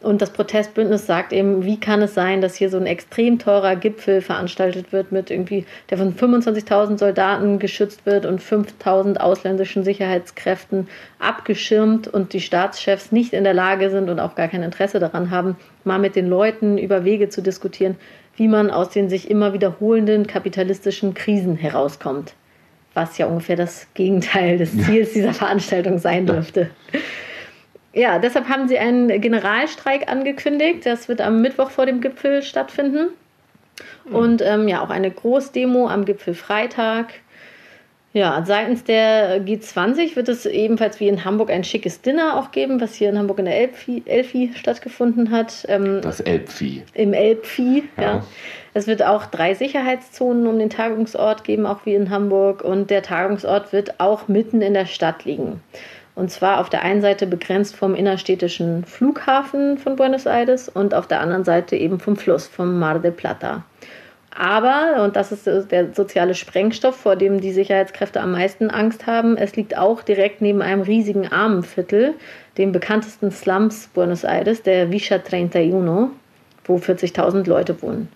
Und 0.03 0.21
das 0.21 0.31
Protestbündnis 0.31 1.05
sagt 1.05 1.31
eben, 1.31 1.63
wie 1.63 1.79
kann 1.79 2.01
es 2.01 2.13
sein, 2.13 2.41
dass 2.41 2.55
hier 2.55 2.69
so 2.69 2.75
ein 2.75 2.85
extrem 2.85 3.39
teurer 3.39 3.77
Gipfel 3.77 4.19
veranstaltet 4.19 4.91
wird, 4.91 5.13
mit 5.13 5.31
irgendwie, 5.31 5.65
der 5.89 5.97
von 5.97 6.13
25.000 6.13 6.97
Soldaten 6.97 7.57
geschützt 7.57 8.05
wird 8.05 8.25
und 8.25 8.41
5.000 8.41 9.15
ausländischen 9.17 9.85
Sicherheitskräften 9.85 10.89
abgeschirmt 11.19 12.09
und 12.09 12.33
die 12.33 12.41
Staatschefs 12.41 13.13
nicht 13.13 13.31
in 13.31 13.45
der 13.45 13.53
Lage 13.53 13.89
sind 13.89 14.09
und 14.09 14.19
auch 14.19 14.35
gar 14.35 14.49
kein 14.49 14.61
Interesse 14.61 14.99
daran 14.99 15.31
haben, 15.31 15.55
mal 15.85 15.99
mit 15.99 16.17
den 16.17 16.27
Leuten 16.27 16.77
über 16.77 17.05
Wege 17.05 17.29
zu 17.29 17.41
diskutieren, 17.41 17.95
wie 18.35 18.49
man 18.49 18.71
aus 18.71 18.89
den 18.89 19.09
sich 19.09 19.31
immer 19.31 19.53
wiederholenden 19.53 20.27
kapitalistischen 20.27 21.13
Krisen 21.13 21.55
herauskommt. 21.55 22.33
Was 22.93 23.17
ja 23.17 23.25
ungefähr 23.25 23.55
das 23.55 23.87
Gegenteil 23.93 24.57
des 24.57 24.77
Ziels 24.77 25.13
dieser 25.13 25.33
Veranstaltung 25.33 25.97
sein 25.97 26.25
dürfte. 26.25 26.69
Ja, 27.93 28.17
deshalb 28.17 28.49
haben 28.49 28.67
sie 28.67 28.79
einen 28.79 29.21
Generalstreik 29.21 30.11
angekündigt. 30.11 30.85
Das 30.85 31.07
wird 31.07 31.21
am 31.21 31.41
Mittwoch 31.41 31.69
vor 31.69 31.85
dem 31.85 32.01
Gipfel 32.01 32.41
stattfinden. 32.41 33.09
Hm. 34.05 34.15
Und 34.15 34.41
ähm, 34.41 34.67
ja, 34.67 34.83
auch 34.83 34.89
eine 34.89 35.11
Großdemo 35.11 35.87
am 35.87 36.05
Gipfel 36.05 36.33
Freitag. 36.33 37.13
Ja, 38.13 38.43
seitens 38.45 38.83
der 38.83 39.43
G20 39.43 40.15
wird 40.15 40.29
es 40.29 40.45
ebenfalls 40.45 40.99
wie 40.99 41.07
in 41.07 41.25
Hamburg 41.25 41.49
ein 41.49 41.63
schickes 41.63 42.01
Dinner 42.01 42.37
auch 42.37 42.51
geben, 42.51 42.79
was 42.79 42.93
hier 42.93 43.09
in 43.09 43.17
Hamburg 43.17 43.39
in 43.39 43.45
der 43.45 43.57
Elbfi, 43.57 44.03
Elfi 44.05 44.51
stattgefunden 44.55 45.31
hat. 45.31 45.65
Ähm, 45.67 45.99
das 46.01 46.19
Elbfi. 46.19 46.83
Im 46.93 47.13
Elbfi, 47.13 47.83
ja. 47.97 48.03
ja. 48.03 48.23
Es 48.75 48.85
wird 48.85 49.03
auch 49.03 49.25
drei 49.25 49.55
Sicherheitszonen 49.55 50.45
um 50.45 50.59
den 50.59 50.69
Tagungsort 50.69 51.43
geben, 51.43 51.65
auch 51.65 51.85
wie 51.85 51.95
in 51.95 52.11
Hamburg. 52.11 52.63
Und 52.63 52.91
der 52.91 53.01
Tagungsort 53.01 53.73
wird 53.73 53.99
auch 53.99 54.27
mitten 54.27 54.61
in 54.61 54.75
der 54.75 54.85
Stadt 54.85 55.25
liegen. 55.25 55.61
Und 56.15 56.29
zwar 56.29 56.59
auf 56.59 56.69
der 56.69 56.83
einen 56.83 57.01
Seite 57.01 57.25
begrenzt 57.25 57.75
vom 57.75 57.95
innerstädtischen 57.95 58.85
Flughafen 58.85 59.77
von 59.77 59.95
Buenos 59.95 60.25
Aires 60.25 60.69
und 60.69 60.93
auf 60.93 61.07
der 61.07 61.21
anderen 61.21 61.43
Seite 61.43 61.75
eben 61.75 61.99
vom 61.99 62.15
Fluss, 62.15 62.47
vom 62.47 62.77
Mar 62.77 62.99
del 62.99 63.11
Plata. 63.11 63.63
Aber, 64.35 65.03
und 65.03 65.15
das 65.15 65.31
ist 65.31 65.45
der 65.71 65.93
soziale 65.93 66.33
Sprengstoff, 66.33 66.95
vor 66.95 67.15
dem 67.15 67.39
die 67.39 67.51
Sicherheitskräfte 67.51 68.19
am 68.19 68.31
meisten 68.31 68.71
Angst 68.71 69.05
haben, 69.05 69.37
es 69.37 69.55
liegt 69.55 69.77
auch 69.77 70.01
direkt 70.01 70.41
neben 70.41 70.61
einem 70.61 70.81
riesigen 70.81 71.31
Armenviertel, 71.31 72.15
dem 72.57 72.71
bekanntesten 72.71 73.31
Slums 73.31 73.89
Buenos 73.93 74.23
Aires, 74.23 74.63
der 74.63 74.91
Villa 74.91 75.17
31, 75.17 75.73
wo 76.65 76.77
40.000 76.77 77.47
Leute 77.47 77.79
wohnen. 77.81 78.07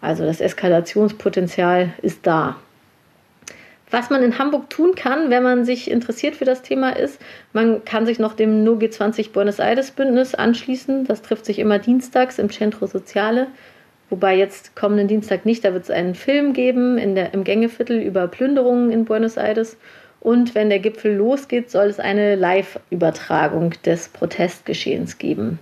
Also 0.00 0.24
das 0.24 0.40
Eskalationspotenzial 0.40 1.94
ist 2.02 2.26
da. 2.26 2.56
Was 3.94 4.10
man 4.10 4.24
in 4.24 4.40
Hamburg 4.40 4.70
tun 4.70 4.96
kann, 4.96 5.30
wenn 5.30 5.44
man 5.44 5.64
sich 5.64 5.88
interessiert 5.88 6.34
für 6.34 6.44
das 6.44 6.62
Thema, 6.62 6.96
ist, 6.96 7.20
man 7.52 7.84
kann 7.84 8.06
sich 8.06 8.18
noch 8.18 8.34
dem 8.34 8.64
No 8.64 8.72
G20 8.72 9.30
Buenos 9.30 9.60
Aires 9.60 9.92
Bündnis 9.92 10.34
anschließen. 10.34 11.04
Das 11.04 11.22
trifft 11.22 11.44
sich 11.44 11.60
immer 11.60 11.78
dienstags 11.78 12.40
im 12.40 12.50
Centro 12.50 12.88
Soziale. 12.88 13.46
Wobei 14.10 14.36
jetzt 14.36 14.74
kommenden 14.74 15.06
Dienstag 15.06 15.46
nicht, 15.46 15.64
da 15.64 15.72
wird 15.72 15.84
es 15.84 15.92
einen 15.92 16.16
Film 16.16 16.54
geben 16.54 16.98
in 16.98 17.14
der, 17.14 17.34
im 17.34 17.44
Gängeviertel 17.44 18.00
über 18.00 18.26
Plünderungen 18.26 18.90
in 18.90 19.04
Buenos 19.04 19.36
Aires. 19.36 19.76
Und 20.18 20.56
wenn 20.56 20.70
der 20.70 20.80
Gipfel 20.80 21.14
losgeht, 21.14 21.70
soll 21.70 21.86
es 21.86 22.00
eine 22.00 22.34
Live-Übertragung 22.34 23.74
des 23.84 24.08
Protestgeschehens 24.08 25.18
geben. 25.18 25.60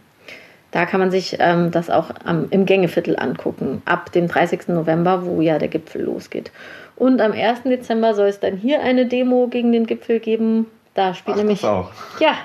Da 0.70 0.86
kann 0.86 1.00
man 1.00 1.10
sich 1.10 1.36
ähm, 1.38 1.70
das 1.70 1.90
auch 1.90 2.08
am, 2.24 2.46
im 2.48 2.64
Gängeviertel 2.64 3.18
angucken, 3.18 3.82
ab 3.84 4.10
dem 4.10 4.26
30. 4.26 4.68
November, 4.68 5.26
wo 5.26 5.42
ja 5.42 5.58
der 5.58 5.68
Gipfel 5.68 6.00
losgeht. 6.00 6.50
Und 6.96 7.20
am 7.20 7.32
1. 7.32 7.62
Dezember 7.64 8.14
soll 8.14 8.28
es 8.28 8.40
dann 8.40 8.56
hier 8.56 8.80
eine 8.82 9.06
Demo 9.06 9.48
gegen 9.48 9.72
den 9.72 9.86
Gipfel 9.86 10.20
geben. 10.20 10.66
Da 10.94 11.14
spielt 11.14 11.36
Ach, 11.36 11.42
nämlich. 11.42 11.64
auch. 11.64 11.90
Ja, 12.20 12.36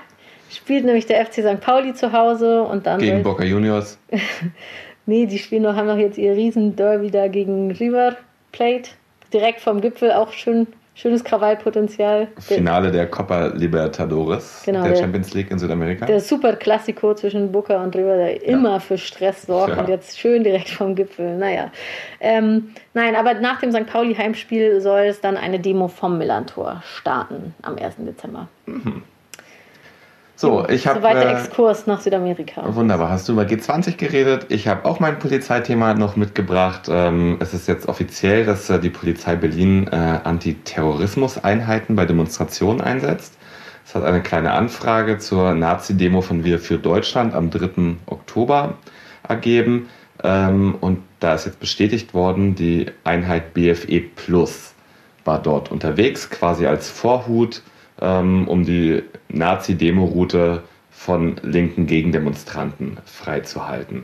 spielt 0.49 0.85
nämlich 0.85 1.05
der 1.05 1.25
FC 1.25 1.35
St. 1.35 1.59
Pauli 1.59 1.93
zu 1.93 2.13
Hause 2.13 2.63
und 2.63 2.85
dann. 2.85 2.99
Gegen 2.99 3.23
Boca 3.23 3.43
Juniors. 3.43 3.97
Nee, 5.09 5.25
die 5.25 5.39
spielen 5.39 5.63
noch, 5.63 5.75
haben 5.77 5.87
noch 5.87 5.97
jetzt 5.97 6.17
ihr 6.17 6.33
Riesen-Derby 6.33 7.09
da 7.09 7.29
gegen 7.29 7.71
River 7.71 8.17
Plate. 8.51 8.89
Direkt 9.31 9.61
vom 9.61 9.79
Gipfel 9.79 10.11
auch 10.11 10.33
schön, 10.33 10.67
schönes 10.97 11.23
Krawallpotenzial. 11.23 12.27
Finale 12.39 12.91
der 12.91 13.07
Copa 13.07 13.47
Libertadores, 13.47 14.63
genau, 14.65 14.81
der, 14.81 14.93
der, 14.93 14.99
Champions 14.99 15.33
League 15.33 15.51
in 15.51 15.59
Südamerika. 15.59 16.05
Der 16.05 16.19
Super 16.19 16.55
Classico 16.55 17.13
zwischen 17.13 17.51
Boca 17.51 17.81
und 17.83 17.95
River, 17.95 18.17
der 18.17 18.35
ja. 18.37 18.41
immer 18.41 18.79
für 18.79 18.97
Stress 18.97 19.43
sorgt 19.43 19.75
ja. 19.75 19.79
und 19.79 19.89
jetzt 19.89 20.19
schön 20.19 20.43
direkt 20.43 20.69
vom 20.69 20.95
Gipfel. 20.95 21.37
Naja. 21.37 21.71
Ähm, 22.19 22.71
nein, 22.93 23.15
aber 23.15 23.35
nach 23.35 23.59
dem 23.59 23.71
St. 23.71 23.85
Pauli-Heimspiel 23.85 24.81
soll 24.81 25.01
es 25.01 25.21
dann 25.21 25.37
eine 25.37 25.59
Demo 25.59 25.87
vom 25.87 26.17
Millantor 26.17 26.81
starten 26.83 27.53
am 27.61 27.77
1. 27.77 27.97
Dezember. 27.99 28.47
Mhm. 28.65 29.03
So, 30.39 30.69
ich 30.69 30.85
habe. 30.85 30.99
Soweit 30.99 31.15
der 31.15 31.31
äh, 31.31 31.41
Exkurs 31.41 31.87
nach 31.87 31.99
Südamerika. 31.99 32.63
Wunderbar. 32.75 33.09
Hast 33.09 33.27
du 33.27 33.33
über 33.33 33.41
G20 33.41 33.97
geredet? 33.97 34.45
Ich 34.49 34.67
habe 34.67 34.85
auch 34.85 34.99
mein 34.99 35.17
Polizeithema 35.17 35.95
noch 35.95 36.15
mitgebracht. 36.15 36.83
Ähm, 36.89 37.37
es 37.39 37.55
ist 37.55 37.67
jetzt 37.67 37.89
offiziell, 37.89 38.45
dass 38.45 38.69
äh, 38.69 38.79
die 38.79 38.91
Polizei 38.91 39.35
Berlin 39.35 39.87
äh, 39.87 39.95
Antiterrorismus-Einheiten 39.95 41.95
bei 41.95 42.05
Demonstrationen 42.05 42.81
einsetzt. 42.81 43.35
Es 43.83 43.95
hat 43.95 44.03
eine 44.03 44.21
kleine 44.21 44.51
Anfrage 44.51 45.17
zur 45.17 45.55
Nazi-Demo 45.55 46.21
von 46.21 46.43
Wir 46.43 46.59
für 46.59 46.77
Deutschland 46.77 47.33
am 47.33 47.49
3. 47.49 47.95
Oktober 48.05 48.75
ergeben. 49.27 49.89
Ähm, 50.23 50.75
und 50.81 50.99
da 51.19 51.33
ist 51.33 51.45
jetzt 51.45 51.59
bestätigt 51.59 52.13
worden, 52.13 52.53
die 52.53 52.91
Einheit 53.03 53.55
BFE 53.55 54.01
Plus 54.15 54.75
war 55.25 55.41
dort 55.41 55.71
unterwegs, 55.71 56.29
quasi 56.29 56.67
als 56.67 56.91
Vorhut 56.91 57.63
ähm, 58.01 58.47
um 58.47 58.65
die 58.65 59.03
Nazi-Demo-Route 59.29 60.63
von 60.91 61.35
linken 61.43 61.85
Gegendemonstranten 61.85 62.97
freizuhalten. 63.05 64.03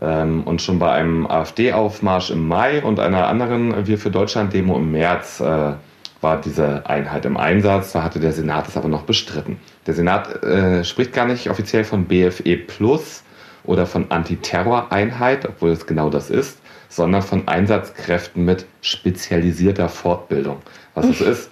Ähm, 0.00 0.42
und 0.44 0.62
schon 0.62 0.78
bei 0.78 0.92
einem 0.92 1.26
AfD-Aufmarsch 1.26 2.30
im 2.30 2.48
Mai 2.48 2.82
und 2.82 2.98
einer 2.98 3.28
anderen 3.28 3.86
Wir 3.86 3.98
für 3.98 4.10
Deutschland-Demo 4.10 4.76
im 4.76 4.92
März 4.92 5.40
äh, 5.40 5.72
war 6.20 6.40
diese 6.40 6.86
Einheit 6.86 7.26
im 7.26 7.36
Einsatz. 7.36 7.92
Da 7.92 8.02
hatte 8.02 8.18
der 8.18 8.32
Senat 8.32 8.66
es 8.66 8.76
aber 8.76 8.88
noch 8.88 9.02
bestritten. 9.02 9.58
Der 9.86 9.94
Senat 9.94 10.42
äh, 10.42 10.82
spricht 10.82 11.12
gar 11.12 11.26
nicht 11.26 11.50
offiziell 11.50 11.84
von 11.84 12.06
BFE 12.06 12.56
Plus 12.56 13.22
oder 13.62 13.86
von 13.86 14.10
Antiterror-Einheit, 14.10 15.46
obwohl 15.46 15.70
es 15.70 15.86
genau 15.86 16.10
das 16.10 16.30
ist, 16.30 16.58
sondern 16.88 17.22
von 17.22 17.46
Einsatzkräften 17.46 18.44
mit 18.44 18.66
spezialisierter 18.80 19.88
Fortbildung. 19.88 20.58
Was 20.94 21.06
es 21.06 21.20
ist, 21.20 21.50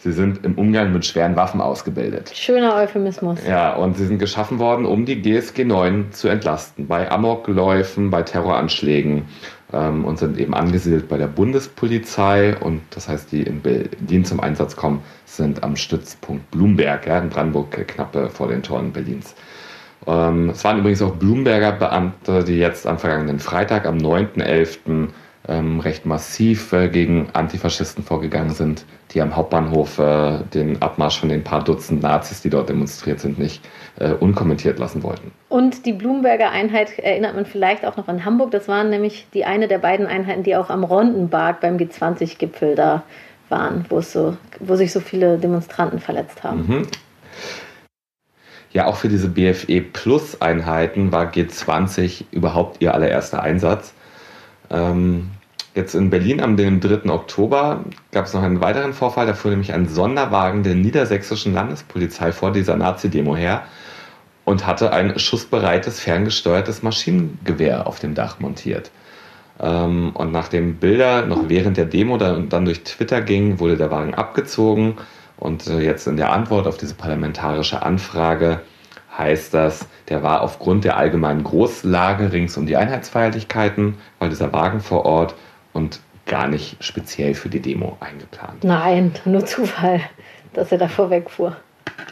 Sie 0.00 0.12
sind 0.12 0.44
im 0.44 0.54
Umgang 0.54 0.92
mit 0.92 1.04
schweren 1.04 1.34
Waffen 1.34 1.60
ausgebildet. 1.60 2.30
Schöner 2.32 2.76
Euphemismus. 2.76 3.40
Ja, 3.46 3.74
und 3.74 3.96
sie 3.96 4.06
sind 4.06 4.18
geschaffen 4.18 4.60
worden, 4.60 4.86
um 4.86 5.04
die 5.04 5.20
GSG 5.20 5.64
9 5.64 6.12
zu 6.12 6.28
entlasten. 6.28 6.86
Bei 6.86 7.10
Amokläufen, 7.10 8.10
bei 8.10 8.22
Terroranschlägen 8.22 9.24
ähm, 9.72 10.04
und 10.04 10.20
sind 10.20 10.38
eben 10.38 10.54
angesiedelt 10.54 11.08
bei 11.08 11.16
der 11.16 11.26
Bundespolizei. 11.26 12.56
Und 12.56 12.82
das 12.90 13.08
heißt, 13.08 13.32
die 13.32 13.42
in 13.42 13.60
Berlin 13.60 14.24
zum 14.24 14.38
Einsatz 14.38 14.76
kommen, 14.76 15.02
sind 15.24 15.64
am 15.64 15.74
Stützpunkt 15.74 16.48
Blumberg, 16.52 17.04
ja, 17.08 17.18
in 17.18 17.28
Brandenburg, 17.28 17.76
äh, 17.76 17.82
knapp 17.82 18.16
vor 18.32 18.46
den 18.46 18.62
Toren 18.62 18.92
Berlins. 18.92 19.34
Ähm, 20.06 20.50
es 20.50 20.62
waren 20.62 20.78
übrigens 20.78 21.02
auch 21.02 21.16
Blumberger 21.16 21.72
Beamte, 21.72 22.44
die 22.44 22.56
jetzt 22.56 22.86
am 22.86 22.98
vergangenen 22.98 23.40
Freitag, 23.40 23.84
am 23.84 23.98
9.11., 23.98 25.08
ähm, 25.46 25.80
recht 25.80 26.04
massiv 26.06 26.72
äh, 26.72 26.88
gegen 26.88 27.28
Antifaschisten 27.32 28.02
vorgegangen 28.04 28.50
sind, 28.50 28.84
die 29.12 29.22
am 29.22 29.36
Hauptbahnhof 29.36 29.98
äh, 29.98 30.38
den 30.52 30.82
Abmarsch 30.82 31.20
von 31.20 31.28
den 31.28 31.44
paar 31.44 31.62
Dutzend 31.62 32.02
Nazis, 32.02 32.42
die 32.42 32.50
dort 32.50 32.68
demonstriert 32.68 33.20
sind, 33.20 33.38
nicht 33.38 33.64
äh, 33.98 34.12
unkommentiert 34.12 34.78
lassen 34.78 35.02
wollten. 35.02 35.30
Und 35.48 35.86
die 35.86 35.92
Blumberger 35.92 36.50
Einheit 36.50 36.98
erinnert 36.98 37.34
man 37.34 37.46
vielleicht 37.46 37.86
auch 37.86 37.96
noch 37.96 38.08
in 38.08 38.24
Hamburg. 38.24 38.50
Das 38.50 38.68
waren 38.68 38.90
nämlich 38.90 39.26
die 39.32 39.44
eine 39.44 39.68
der 39.68 39.78
beiden 39.78 40.06
Einheiten, 40.06 40.42
die 40.42 40.56
auch 40.56 40.70
am 40.70 40.84
Rondenberg 40.84 41.60
beim 41.60 41.76
G20-Gipfel 41.76 42.74
da 42.74 43.02
waren, 43.48 43.86
wo, 43.88 43.98
es 43.98 44.12
so, 44.12 44.36
wo 44.60 44.76
sich 44.76 44.92
so 44.92 45.00
viele 45.00 45.38
Demonstranten 45.38 45.98
verletzt 46.00 46.42
haben. 46.42 46.66
Mhm. 46.66 46.86
Ja, 48.72 48.86
auch 48.86 48.96
für 48.96 49.08
diese 49.08 49.28
BFE 49.28 49.80
Plus 49.80 50.42
Einheiten 50.42 51.10
war 51.10 51.30
G20 51.30 52.24
überhaupt 52.30 52.82
ihr 52.82 52.92
allererster 52.92 53.42
Einsatz. 53.42 53.94
Ähm, 54.70 55.30
jetzt 55.74 55.94
in 55.94 56.10
Berlin 56.10 56.40
am 56.40 56.56
3. 56.56 57.10
Oktober 57.10 57.84
gab 58.12 58.26
es 58.26 58.34
noch 58.34 58.42
einen 58.42 58.60
weiteren 58.60 58.92
Vorfall. 58.92 59.26
Da 59.26 59.34
fuhr 59.34 59.50
nämlich 59.50 59.72
ein 59.72 59.88
Sonderwagen 59.88 60.62
der 60.62 60.74
niedersächsischen 60.74 61.54
Landespolizei 61.54 62.32
vor 62.32 62.52
dieser 62.52 62.76
Nazi-Demo 62.76 63.36
her 63.36 63.64
und 64.44 64.66
hatte 64.66 64.92
ein 64.92 65.18
schussbereites, 65.18 66.00
ferngesteuertes 66.00 66.82
Maschinengewehr 66.82 67.86
auf 67.86 67.98
dem 67.98 68.14
Dach 68.14 68.40
montiert. 68.40 68.90
Ähm, 69.60 70.12
und 70.14 70.32
nachdem 70.32 70.76
Bilder 70.76 71.26
noch 71.26 71.48
während 71.48 71.76
der 71.76 71.84
Demo 71.84 72.16
dann, 72.16 72.48
dann 72.48 72.64
durch 72.64 72.84
Twitter 72.84 73.20
gingen, 73.20 73.60
wurde 73.60 73.76
der 73.76 73.90
Wagen 73.90 74.14
abgezogen. 74.14 74.96
Und 75.36 75.66
äh, 75.66 75.80
jetzt 75.80 76.06
in 76.06 76.16
der 76.16 76.32
Antwort 76.32 76.66
auf 76.66 76.78
diese 76.78 76.94
parlamentarische 76.94 77.82
Anfrage 77.82 78.60
heißt 79.18 79.52
das, 79.52 79.86
der 80.08 80.22
war 80.22 80.42
aufgrund 80.42 80.84
der 80.84 80.96
allgemeinen 80.96 81.44
Großlage 81.44 82.32
rings 82.32 82.56
um 82.56 82.66
die 82.66 82.76
Einheitsfeierlichkeiten, 82.76 83.98
weil 84.18 84.30
dieser 84.30 84.52
Wagen 84.52 84.80
vor 84.80 85.04
Ort 85.04 85.34
und 85.72 86.00
gar 86.26 86.46
nicht 86.46 86.82
speziell 86.82 87.34
für 87.34 87.48
die 87.48 87.60
Demo 87.60 87.96
eingeplant. 88.00 88.62
Nein, 88.62 89.12
nur 89.24 89.44
Zufall, 89.44 90.00
dass 90.52 90.70
er 90.70 90.78
davor 90.78 91.10
wegfuhr. 91.10 91.56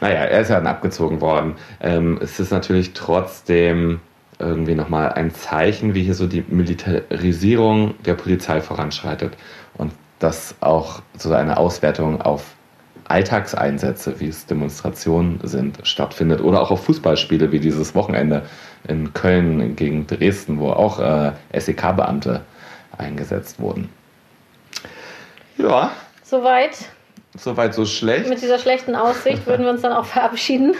Naja, 0.01 0.25
er 0.25 0.41
ist 0.41 0.49
ja 0.49 0.55
dann 0.55 0.67
abgezogen 0.67 1.21
worden. 1.21 1.55
Ähm, 1.81 2.19
es 2.21 2.39
ist 2.39 2.51
natürlich 2.51 2.93
trotzdem 2.93 4.01
irgendwie 4.39 4.75
nochmal 4.75 5.13
ein 5.13 5.33
Zeichen, 5.33 5.95
wie 5.95 6.03
hier 6.03 6.13
so 6.13 6.27
die 6.27 6.43
Militarisierung 6.47 7.95
der 8.05 8.13
Polizei 8.13 8.61
voranschreitet 8.61 9.35
und 9.75 9.93
das 10.19 10.55
auch 10.59 11.01
so 11.17 11.33
eine 11.33 11.57
Auswertung 11.57 12.21
auf 12.21 12.56
Alltagseinsätze, 13.07 14.19
wie 14.19 14.27
es 14.27 14.45
Demonstrationen 14.45 15.39
sind, 15.43 15.79
stattfindet 15.83 16.41
oder 16.41 16.61
auch 16.61 16.71
auf 16.71 16.85
Fußballspiele 16.85 17.51
wie 17.51 17.59
dieses 17.59 17.95
Wochenende 17.95 18.43
in 18.87 19.13
Köln 19.13 19.75
gegen 19.75 20.07
Dresden, 20.07 20.59
wo 20.59 20.71
auch 20.71 20.99
äh, 20.99 21.31
SEK-Beamte 21.57 22.41
eingesetzt 22.97 23.59
wurden. 23.59 23.89
Ja. 25.57 25.91
Soweit. 26.23 26.77
Soweit 27.37 27.73
so 27.73 27.85
schlecht. 27.85 28.29
Mit 28.29 28.41
dieser 28.41 28.59
schlechten 28.59 28.95
Aussicht 28.95 29.45
würden 29.45 29.63
wir 29.63 29.71
uns 29.71 29.81
dann 29.81 29.93
auch 29.93 30.05
verabschieden. 30.05 30.75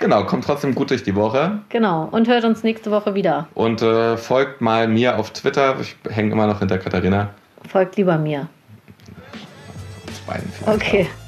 Genau, 0.00 0.24
kommt 0.24 0.44
trotzdem 0.44 0.74
gut 0.74 0.90
durch 0.90 1.02
die 1.02 1.14
Woche. 1.14 1.60
Genau, 1.68 2.08
und 2.10 2.28
hört 2.28 2.44
uns 2.44 2.62
nächste 2.62 2.90
Woche 2.90 3.14
wieder. 3.14 3.48
Und 3.54 3.82
äh, 3.82 4.16
folgt 4.16 4.60
mal 4.60 4.86
mir 4.86 5.18
auf 5.18 5.30
Twitter. 5.32 5.76
Ich 5.80 5.96
hänge 6.08 6.32
immer 6.32 6.46
noch 6.46 6.60
hinter 6.60 6.78
Katharina. 6.78 7.30
Folgt 7.68 7.96
lieber 7.96 8.16
mir. 8.16 8.48
Okay. 10.66 11.08
Auch. 11.10 11.27